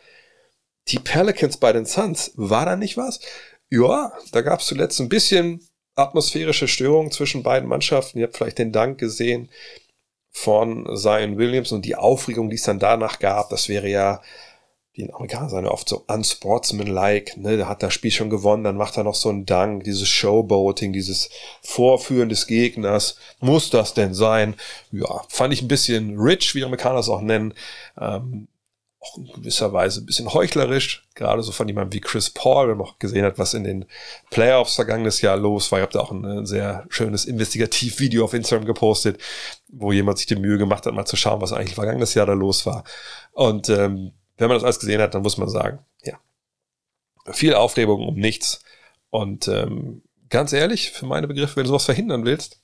die 0.87 0.99
Pelicans 0.99 1.57
bei 1.57 1.73
den 1.73 1.85
Suns. 1.85 2.31
War 2.35 2.65
da 2.65 2.75
nicht 2.75 2.97
was? 2.97 3.19
Ja, 3.69 4.11
da 4.31 4.41
gab 4.41 4.59
es 4.59 4.67
zuletzt 4.67 4.99
ein 4.99 5.09
bisschen 5.09 5.61
atmosphärische 5.95 6.67
Störungen 6.67 7.11
zwischen 7.11 7.43
beiden 7.43 7.67
Mannschaften. 7.69 8.19
Ihr 8.19 8.25
habt 8.25 8.37
vielleicht 8.37 8.59
den 8.59 8.71
Dank 8.71 8.99
gesehen 8.99 9.49
von 10.31 10.85
Zion 10.97 11.37
Williams 11.37 11.71
und 11.71 11.85
die 11.85 11.95
Aufregung, 11.95 12.49
die 12.49 12.57
es 12.57 12.63
dann 12.63 12.79
danach 12.79 13.19
gab. 13.19 13.49
Das 13.49 13.69
wäre 13.69 13.87
ja, 13.87 14.21
die 14.97 15.11
Amerikaner 15.11 15.49
sind 15.49 15.65
ja 15.65 15.71
oft 15.71 15.87
so 15.87 16.03
unsportsmanlike, 16.07 17.39
ne, 17.39 17.57
der 17.57 17.69
hat 17.69 17.83
das 17.83 17.93
Spiel 17.93 18.11
schon 18.11 18.29
gewonnen, 18.29 18.63
dann 18.63 18.77
macht 18.77 18.97
er 18.97 19.03
noch 19.03 19.15
so 19.15 19.29
einen 19.29 19.45
Dank, 19.45 19.83
dieses 19.85 20.07
Showboating, 20.07 20.93
dieses 20.93 21.29
Vorführen 21.61 22.29
des 22.29 22.47
Gegners. 22.47 23.17
Muss 23.39 23.69
das 23.69 23.93
denn 23.93 24.13
sein? 24.13 24.55
Ja, 24.91 25.23
fand 25.29 25.53
ich 25.53 25.61
ein 25.61 25.67
bisschen 25.69 26.19
rich, 26.19 26.53
wie 26.55 26.63
Amerikaner 26.63 26.99
es 26.99 27.09
auch 27.09 27.21
nennen. 27.21 27.53
Ähm, 27.99 28.47
auch 29.05 29.17
in 29.17 29.25
gewisser 29.27 29.71
Weise 29.73 30.01
ein 30.01 30.05
bisschen 30.05 30.33
heuchlerisch, 30.33 31.07
gerade 31.13 31.43
so 31.43 31.51
von 31.51 31.67
jemandem 31.67 31.93
wie 31.93 32.01
Chris 32.01 32.29
Paul, 32.29 32.69
wenn 32.69 32.77
man 32.77 32.87
auch 32.87 32.99
gesehen 32.99 33.25
hat, 33.25 33.37
was 33.37 33.53
in 33.53 33.63
den 33.63 33.85
Playoffs 34.31 34.75
vergangenes 34.75 35.21
Jahr 35.21 35.37
los 35.37 35.71
war. 35.71 35.79
Ich 35.79 35.83
habe 35.83 35.93
da 35.93 35.99
auch 35.99 36.11
ein 36.11 36.45
sehr 36.45 36.85
schönes 36.89 37.25
Investigativ-Video 37.25 38.23
auf 38.23 38.33
Instagram 38.33 38.65
gepostet, 38.65 39.21
wo 39.67 39.91
jemand 39.91 40.17
sich 40.17 40.27
die 40.27 40.35
Mühe 40.35 40.57
gemacht 40.57 40.85
hat, 40.85 40.93
mal 40.93 41.05
zu 41.05 41.15
schauen, 41.15 41.41
was 41.41 41.53
eigentlich 41.53 41.75
vergangenes 41.75 42.13
Jahr 42.13 42.25
da 42.25 42.33
los 42.33 42.65
war. 42.65 42.83
Und 43.31 43.69
ähm, 43.69 44.13
wenn 44.37 44.47
man 44.47 44.57
das 44.57 44.63
alles 44.63 44.79
gesehen 44.79 45.01
hat, 45.01 45.13
dann 45.13 45.21
muss 45.21 45.37
man 45.37 45.49
sagen, 45.49 45.79
ja, 46.03 46.19
viel 47.31 47.53
Aufregung 47.53 48.07
um 48.07 48.15
nichts. 48.15 48.61
Und 49.09 49.47
ähm, 49.47 50.01
ganz 50.29 50.53
ehrlich, 50.53 50.91
für 50.91 51.05
meine 51.05 51.27
Begriffe, 51.27 51.57
wenn 51.57 51.63
du 51.63 51.69
sowas 51.69 51.85
verhindern 51.85 52.25
willst, 52.25 52.59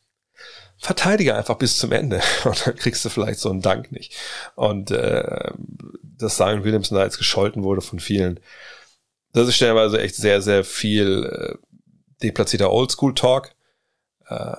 verteidige 0.81 1.35
einfach 1.35 1.55
bis 1.55 1.77
zum 1.77 1.91
Ende 1.91 2.21
und 2.43 2.65
dann 2.65 2.75
kriegst 2.75 3.05
du 3.05 3.09
vielleicht 3.09 3.39
so 3.39 3.49
einen 3.49 3.61
Dank 3.61 3.91
nicht. 3.91 4.15
Und 4.55 4.91
äh, 4.91 5.51
dass 6.21 6.37
Zion 6.37 6.63
Williamson 6.63 6.97
da 6.97 7.03
jetzt 7.03 7.17
gescholten 7.17 7.63
wurde 7.63 7.81
von 7.81 7.99
vielen, 7.99 8.39
das 9.33 9.47
ist 9.47 9.55
stellenweise 9.55 10.01
echt 10.01 10.15
sehr, 10.15 10.41
sehr 10.41 10.63
viel 10.63 11.25
äh, 11.25 11.57
deplatzierter 12.21 12.71
Oldschool-Talk. 12.71 13.55
Äh, 14.27 14.55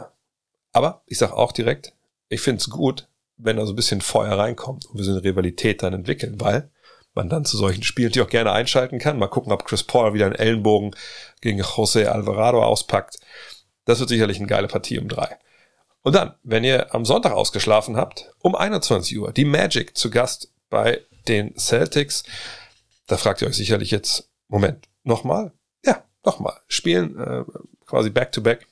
aber 0.72 1.03
ich 1.07 1.18
sag 1.18 1.33
auch 1.33 1.53
direkt, 1.53 1.92
ich 2.29 2.40
finde 2.40 2.61
es 2.61 2.70
gut, 2.70 3.09
wenn 3.37 3.57
da 3.57 3.66
so 3.66 3.72
ein 3.72 3.77
bisschen 3.77 4.01
Feuer 4.01 4.38
reinkommt 4.38 4.87
und 4.87 4.96
wir 4.96 5.05
so 5.05 5.12
eine 5.12 5.25
Rivalität 5.25 5.83
dann 5.83 5.92
entwickeln, 5.92 6.40
weil 6.40 6.70
man 7.14 7.29
dann 7.29 7.44
zu 7.44 7.57
solchen 7.57 7.83
Spielen 7.83 8.12
die 8.12 8.22
auch 8.22 8.29
gerne 8.29 8.53
einschalten 8.53 8.98
kann. 8.98 9.18
Mal 9.18 9.29
gucken, 9.29 9.53
ob 9.53 9.66
Chris 9.66 9.83
Paul 9.83 10.14
wieder 10.14 10.27
einen 10.27 10.35
Ellenbogen 10.35 10.96
gegen 11.40 11.59
Jose 11.59 12.11
Alvarado 12.11 12.62
auspackt. 12.62 13.18
Das 13.85 14.01
wird 14.01 14.09
sicherlich 14.09 14.38
eine 14.38 14.46
geile 14.46 14.68
Partie 14.68 14.98
um 14.98 15.09
drei. 15.09 15.37
Und 16.03 16.14
dann, 16.14 16.35
wenn 16.42 16.64
ihr 16.64 16.94
am 16.94 17.05
Sonntag 17.05 17.33
ausgeschlafen 17.33 17.96
habt, 17.96 18.33
um 18.38 18.55
21 18.55 19.18
Uhr, 19.18 19.33
die 19.33 19.44
Magic 19.44 19.96
zu 19.96 20.11
Gast 20.11 20.52
bei 20.72 21.02
den 21.28 21.56
Celtics. 21.56 22.24
Da 23.06 23.16
fragt 23.16 23.42
ihr 23.42 23.48
euch 23.48 23.56
sicherlich 23.56 23.90
jetzt, 23.90 24.30
Moment, 24.48 24.88
nochmal? 25.04 25.52
Ja, 25.85 26.02
nochmal. 26.24 26.58
Spielen 26.66 27.16
äh, 27.20 27.44
quasi 27.87 28.11
back-to-back. 28.11 28.66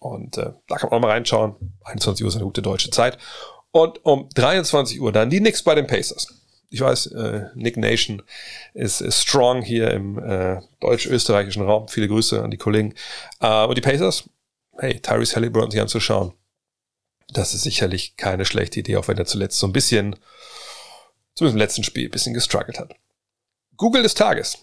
Und 0.00 0.36
äh, 0.36 0.52
da 0.66 0.76
kann 0.76 0.90
man 0.90 0.98
auch 0.98 1.02
mal 1.02 1.12
reinschauen. 1.12 1.54
21 1.84 2.24
Uhr 2.24 2.28
ist 2.28 2.34
eine 2.34 2.44
gute 2.44 2.60
deutsche 2.60 2.90
Zeit. 2.90 3.18
Und 3.70 4.04
um 4.04 4.28
23 4.34 5.00
Uhr 5.00 5.12
dann 5.12 5.30
die 5.30 5.38
Knicks 5.38 5.62
bei 5.62 5.74
den 5.74 5.86
Pacers. 5.86 6.26
Ich 6.70 6.80
weiß, 6.80 7.06
äh, 7.12 7.46
Nick 7.54 7.76
Nation 7.76 8.22
ist, 8.74 9.00
ist 9.00 9.22
strong 9.22 9.62
hier 9.62 9.92
im 9.92 10.18
äh, 10.18 10.60
deutsch-österreichischen 10.80 11.62
Raum. 11.62 11.88
Viele 11.88 12.08
Grüße 12.08 12.42
an 12.42 12.50
die 12.50 12.58
Kollegen. 12.58 12.94
Äh, 13.40 13.64
und 13.64 13.76
die 13.76 13.80
Pacers, 13.80 14.28
hey, 14.76 15.00
Tyrese 15.00 15.36
Halliburton 15.36 15.70
sich 15.70 15.80
anzuschauen 15.80 16.34
das 17.32 17.54
ist 17.54 17.62
sicherlich 17.62 18.16
keine 18.16 18.44
schlechte 18.44 18.80
Idee, 18.80 18.96
auch 18.96 19.08
wenn 19.08 19.18
er 19.18 19.26
zuletzt 19.26 19.58
so 19.58 19.66
ein 19.66 19.72
bisschen, 19.72 20.16
zumindest 21.38 21.54
im 21.54 21.58
letzten 21.58 21.84
Spiel, 21.84 22.08
ein 22.08 22.10
bisschen 22.10 22.34
gestruggelt 22.34 22.78
hat. 22.78 22.94
Google 23.76 24.02
des 24.02 24.14
Tages. 24.14 24.58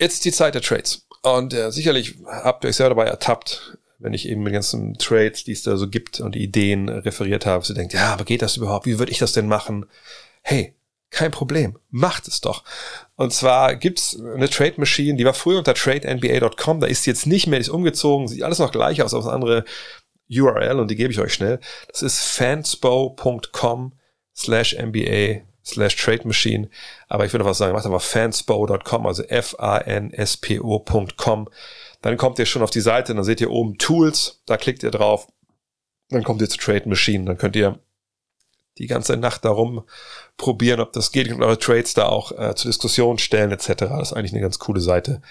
Jetzt 0.00 0.14
ist 0.14 0.24
die 0.24 0.32
Zeit 0.32 0.54
der 0.54 0.62
Trades. 0.62 1.06
Und 1.22 1.52
äh, 1.54 1.70
sicherlich 1.72 2.14
habt 2.26 2.64
ihr 2.64 2.68
euch 2.68 2.76
selber 2.76 2.94
dabei 2.94 3.10
ertappt, 3.10 3.78
wenn 3.98 4.12
ich 4.12 4.28
eben 4.28 4.42
mit 4.42 4.52
ganzen 4.52 4.94
Trades, 4.94 5.44
die 5.44 5.52
es 5.52 5.62
da 5.62 5.76
so 5.76 5.88
gibt 5.88 6.20
und 6.20 6.36
Ideen 6.36 6.88
referiert 6.88 7.46
habe, 7.46 7.64
so 7.64 7.74
denkt, 7.74 7.94
ja, 7.94 8.12
aber 8.12 8.24
geht 8.24 8.42
das 8.42 8.56
überhaupt? 8.56 8.86
Wie 8.86 8.98
würde 8.98 9.10
ich 9.10 9.18
das 9.18 9.32
denn 9.32 9.48
machen? 9.48 9.86
Hey, 10.42 10.74
kein 11.10 11.30
Problem. 11.30 11.78
Macht 11.90 12.28
es 12.28 12.40
doch. 12.40 12.64
Und 13.16 13.32
zwar 13.32 13.76
gibt's 13.76 14.18
eine 14.20 14.50
Trade 14.50 14.74
Machine, 14.76 15.16
die 15.16 15.24
war 15.24 15.34
früher 15.34 15.58
unter 15.58 15.74
tradenba.com, 15.74 16.80
da 16.80 16.86
ist 16.86 17.04
sie 17.04 17.10
jetzt 17.10 17.26
nicht 17.26 17.46
mehr, 17.46 17.58
die 17.58 17.64
ist 17.64 17.70
umgezogen, 17.70 18.28
sieht 18.28 18.42
alles 18.42 18.58
noch 18.58 18.72
gleich 18.72 19.02
aus, 19.02 19.14
aber 19.14 19.32
andere 19.32 19.64
URL 20.30 20.78
und 20.78 20.90
die 20.90 20.96
gebe 20.96 21.12
ich 21.12 21.20
euch 21.20 21.34
schnell. 21.34 21.60
Das 21.88 22.02
ist 22.02 22.20
fanspo.com 22.20 23.92
slash 24.34 24.74
MBA 24.74 25.42
slash 25.64 25.96
Trade 25.96 26.26
Machine. 26.26 26.68
Aber 27.08 27.24
ich 27.24 27.32
würde 27.32 27.44
was 27.44 27.58
sagen, 27.58 27.72
macht 27.72 27.86
aber 27.86 28.00
fanspo.com, 28.00 29.06
also 29.06 29.22
F-A-N-S-P-O.com. 29.22 30.18
Dann 32.02 32.16
kommt 32.16 32.38
ihr 32.38 32.46
schon 32.46 32.62
auf 32.62 32.70
die 32.70 32.80
Seite, 32.80 33.14
dann 33.14 33.24
seht 33.24 33.40
ihr 33.40 33.50
oben 33.50 33.78
Tools, 33.78 34.42
da 34.46 34.56
klickt 34.56 34.82
ihr 34.82 34.90
drauf, 34.90 35.26
dann 36.10 36.22
kommt 36.22 36.42
ihr 36.42 36.50
zu 36.50 36.58
Trade 36.58 36.88
Machine, 36.88 37.24
dann 37.24 37.38
könnt 37.38 37.56
ihr 37.56 37.78
die 38.78 38.86
ganze 38.86 39.16
Nacht 39.16 39.44
darum 39.44 39.84
probieren, 40.36 40.80
ob 40.80 40.92
das 40.92 41.12
geht 41.12 41.32
und 41.32 41.42
eure 41.42 41.58
Trades 41.58 41.94
da 41.94 42.08
auch 42.08 42.32
äh, 42.32 42.54
zur 42.56 42.68
Diskussion 42.70 43.18
stellen 43.18 43.52
etc. 43.52 43.68
Das 43.68 44.10
ist 44.10 44.12
eigentlich 44.12 44.32
eine 44.32 44.42
ganz 44.42 44.58
coole 44.58 44.80
Seite. 44.80 45.22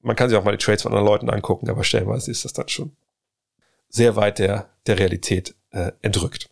Man 0.00 0.16
kann 0.16 0.28
sich 0.28 0.36
auch 0.38 0.44
mal 0.44 0.52
die 0.56 0.64
Trades 0.64 0.82
von 0.82 0.92
anderen 0.92 1.06
Leuten 1.06 1.30
angucken, 1.30 1.70
aber 1.70 1.84
stellenweise 1.84 2.30
ist 2.30 2.44
das 2.44 2.52
dann 2.52 2.68
schon 2.68 2.96
sehr 3.88 4.16
weit 4.16 4.38
der, 4.38 4.68
der 4.86 4.98
Realität 4.98 5.54
äh, 5.70 5.92
entrückt. 6.02 6.50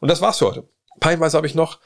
Und 0.00 0.10
das 0.10 0.20
war's 0.20 0.38
für 0.38 0.46
heute. 0.46 0.68
Peinweise 0.98 1.36
habe 1.36 1.46
ich 1.46 1.54
noch 1.54 1.78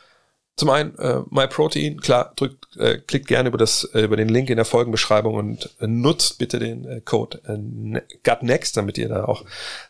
zum 0.57 0.70
einen 0.70 0.96
äh, 0.98 1.20
MyProtein, 1.31 2.00
klar, 2.00 2.33
drückt, 2.37 2.77
äh, 2.77 2.98
klickt 2.98 3.27
gerne 3.27 3.48
über 3.48 3.59
das 3.59 3.85
äh, 3.92 4.03
über 4.03 4.16
den 4.16 4.29
Link 4.29 4.50
in 4.50 4.57
der 4.57 4.64
Folgenbeschreibung 4.64 5.35
und 5.35 5.74
äh, 5.81 5.88
nutzt 5.88 6.38
bitte 6.38 6.61
den 6.61 6.85
äh, 6.85 7.00
Code 7.00 7.40
äh, 7.48 8.00
GutNext, 8.22 8.77
damit 8.77 8.96
ihr 8.96 9.09
da 9.09 9.24
auch 9.24 9.44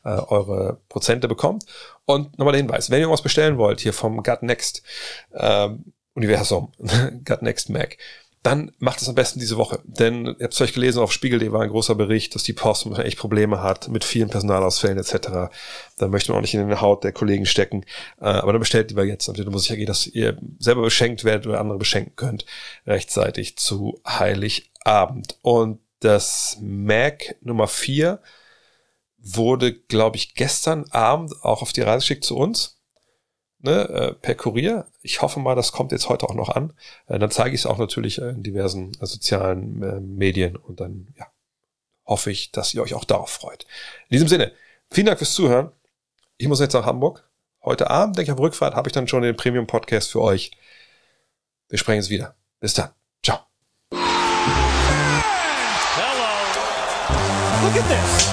äh, 0.04 0.08
eure 0.08 0.80
Prozente 0.88 1.28
bekommt. 1.28 1.66
Und 2.06 2.38
nochmal 2.38 2.52
der 2.52 2.62
Hinweis, 2.62 2.90
wenn 2.90 3.00
ihr 3.00 3.10
was 3.10 3.22
bestellen 3.22 3.58
wollt 3.58 3.80
hier 3.80 3.92
vom 3.92 4.22
GutNext 4.22 4.82
äh, 5.32 5.68
Universum, 6.14 6.72
GutNext 7.24 7.68
Mac, 7.68 7.98
dann 8.44 8.72
macht 8.78 9.00
es 9.00 9.08
am 9.08 9.14
besten 9.14 9.40
diese 9.40 9.56
Woche. 9.56 9.80
Denn 9.84 10.26
ihr 10.26 10.36
habt 10.42 10.52
es 10.52 10.58
vielleicht 10.58 10.74
gelesen, 10.74 11.00
auf 11.00 11.12
Spiegel.de 11.12 11.50
war 11.50 11.62
ein 11.62 11.70
großer 11.70 11.94
Bericht, 11.94 12.34
dass 12.34 12.42
die 12.42 12.52
Post 12.52 12.86
echt 12.98 13.18
Probleme 13.18 13.62
hat 13.62 13.88
mit 13.88 14.04
vielen 14.04 14.28
Personalausfällen 14.28 14.98
etc. 14.98 15.50
Da 15.96 16.08
möchte 16.08 16.30
man 16.30 16.38
auch 16.38 16.42
nicht 16.42 16.52
in 16.52 16.68
den 16.68 16.80
Haut 16.82 17.04
der 17.04 17.12
Kollegen 17.12 17.46
stecken. 17.46 17.86
Äh, 18.20 18.26
aber 18.26 18.52
dann 18.52 18.60
bestellt 18.60 18.90
lieber 18.90 19.02
jetzt, 19.02 19.28
damit 19.28 19.50
muss 19.50 19.62
sicher 19.62 19.76
gehen, 19.76 19.86
dass 19.86 20.06
ihr 20.06 20.36
selber 20.58 20.82
beschenkt 20.82 21.24
werdet 21.24 21.46
oder 21.46 21.58
andere 21.58 21.78
beschenken 21.78 22.16
könnt, 22.16 22.44
rechtzeitig 22.86 23.56
zu 23.56 23.98
Heiligabend. 24.06 25.38
Und 25.40 25.80
das 26.00 26.58
Mac 26.60 27.36
Nummer 27.40 27.66
4 27.66 28.20
wurde, 29.16 29.72
glaube 29.72 30.18
ich, 30.18 30.34
gestern 30.34 30.84
Abend 30.90 31.32
auch 31.42 31.62
auf 31.62 31.72
die 31.72 31.80
Reise 31.80 32.00
geschickt 32.00 32.24
zu 32.24 32.36
uns 32.36 32.74
ne, 33.64 33.88
äh, 33.88 34.12
per 34.12 34.34
Kurier. 34.34 34.86
Ich 35.02 35.22
hoffe 35.22 35.40
mal, 35.40 35.54
das 35.54 35.72
kommt 35.72 35.90
jetzt 35.92 36.08
heute 36.08 36.28
auch 36.28 36.34
noch 36.34 36.50
an. 36.50 36.72
Äh, 37.06 37.18
dann 37.18 37.30
zeige 37.30 37.54
ich 37.54 37.62
es 37.62 37.66
auch 37.66 37.78
natürlich 37.78 38.20
äh, 38.20 38.28
in 38.30 38.42
diversen 38.42 38.92
sozialen 39.00 40.16
Medien 40.16 40.56
und 40.56 40.80
dann 40.80 41.08
ja, 41.18 41.26
hoffe 42.06 42.30
ich, 42.30 42.52
dass 42.52 42.74
ihr 42.74 42.82
euch 42.82 42.94
auch 42.94 43.04
darauf 43.04 43.30
freut. 43.30 43.64
In 44.08 44.14
diesem 44.14 44.28
Sinne, 44.28 44.52
vielen 44.90 45.06
Dank 45.06 45.18
fürs 45.18 45.32
Zuhören. 45.32 45.72
Ich 46.36 46.46
muss 46.46 46.60
jetzt 46.60 46.74
nach 46.74 46.84
Hamburg. 46.86 47.28
Heute 47.62 47.90
Abend, 47.90 48.18
denke 48.18 48.30
ich, 48.30 48.32
auf 48.32 48.38
Rückfahrt 48.38 48.74
habe 48.74 48.88
ich 48.88 48.92
dann 48.92 49.08
schon 49.08 49.22
den 49.22 49.36
Premium-Podcast 49.36 50.10
für 50.12 50.20
euch. 50.20 50.50
Wir 51.68 51.78
sprechen 51.78 52.00
es 52.00 52.10
wieder. 52.10 52.36
Bis 52.60 52.74
dann. 52.74 52.90
Ciao. 53.22 53.38
Hello. 53.90 54.04
Look 57.62 57.76
at 57.76 57.88
this. 57.88 58.28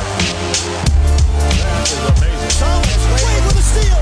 That 1.62 1.88
is 1.88 1.94
amazing. 2.10 2.50
Thomas, 2.60 3.04
wait 3.24 3.42
with 3.46 3.58
a 3.58 3.64
steal. 3.64 4.02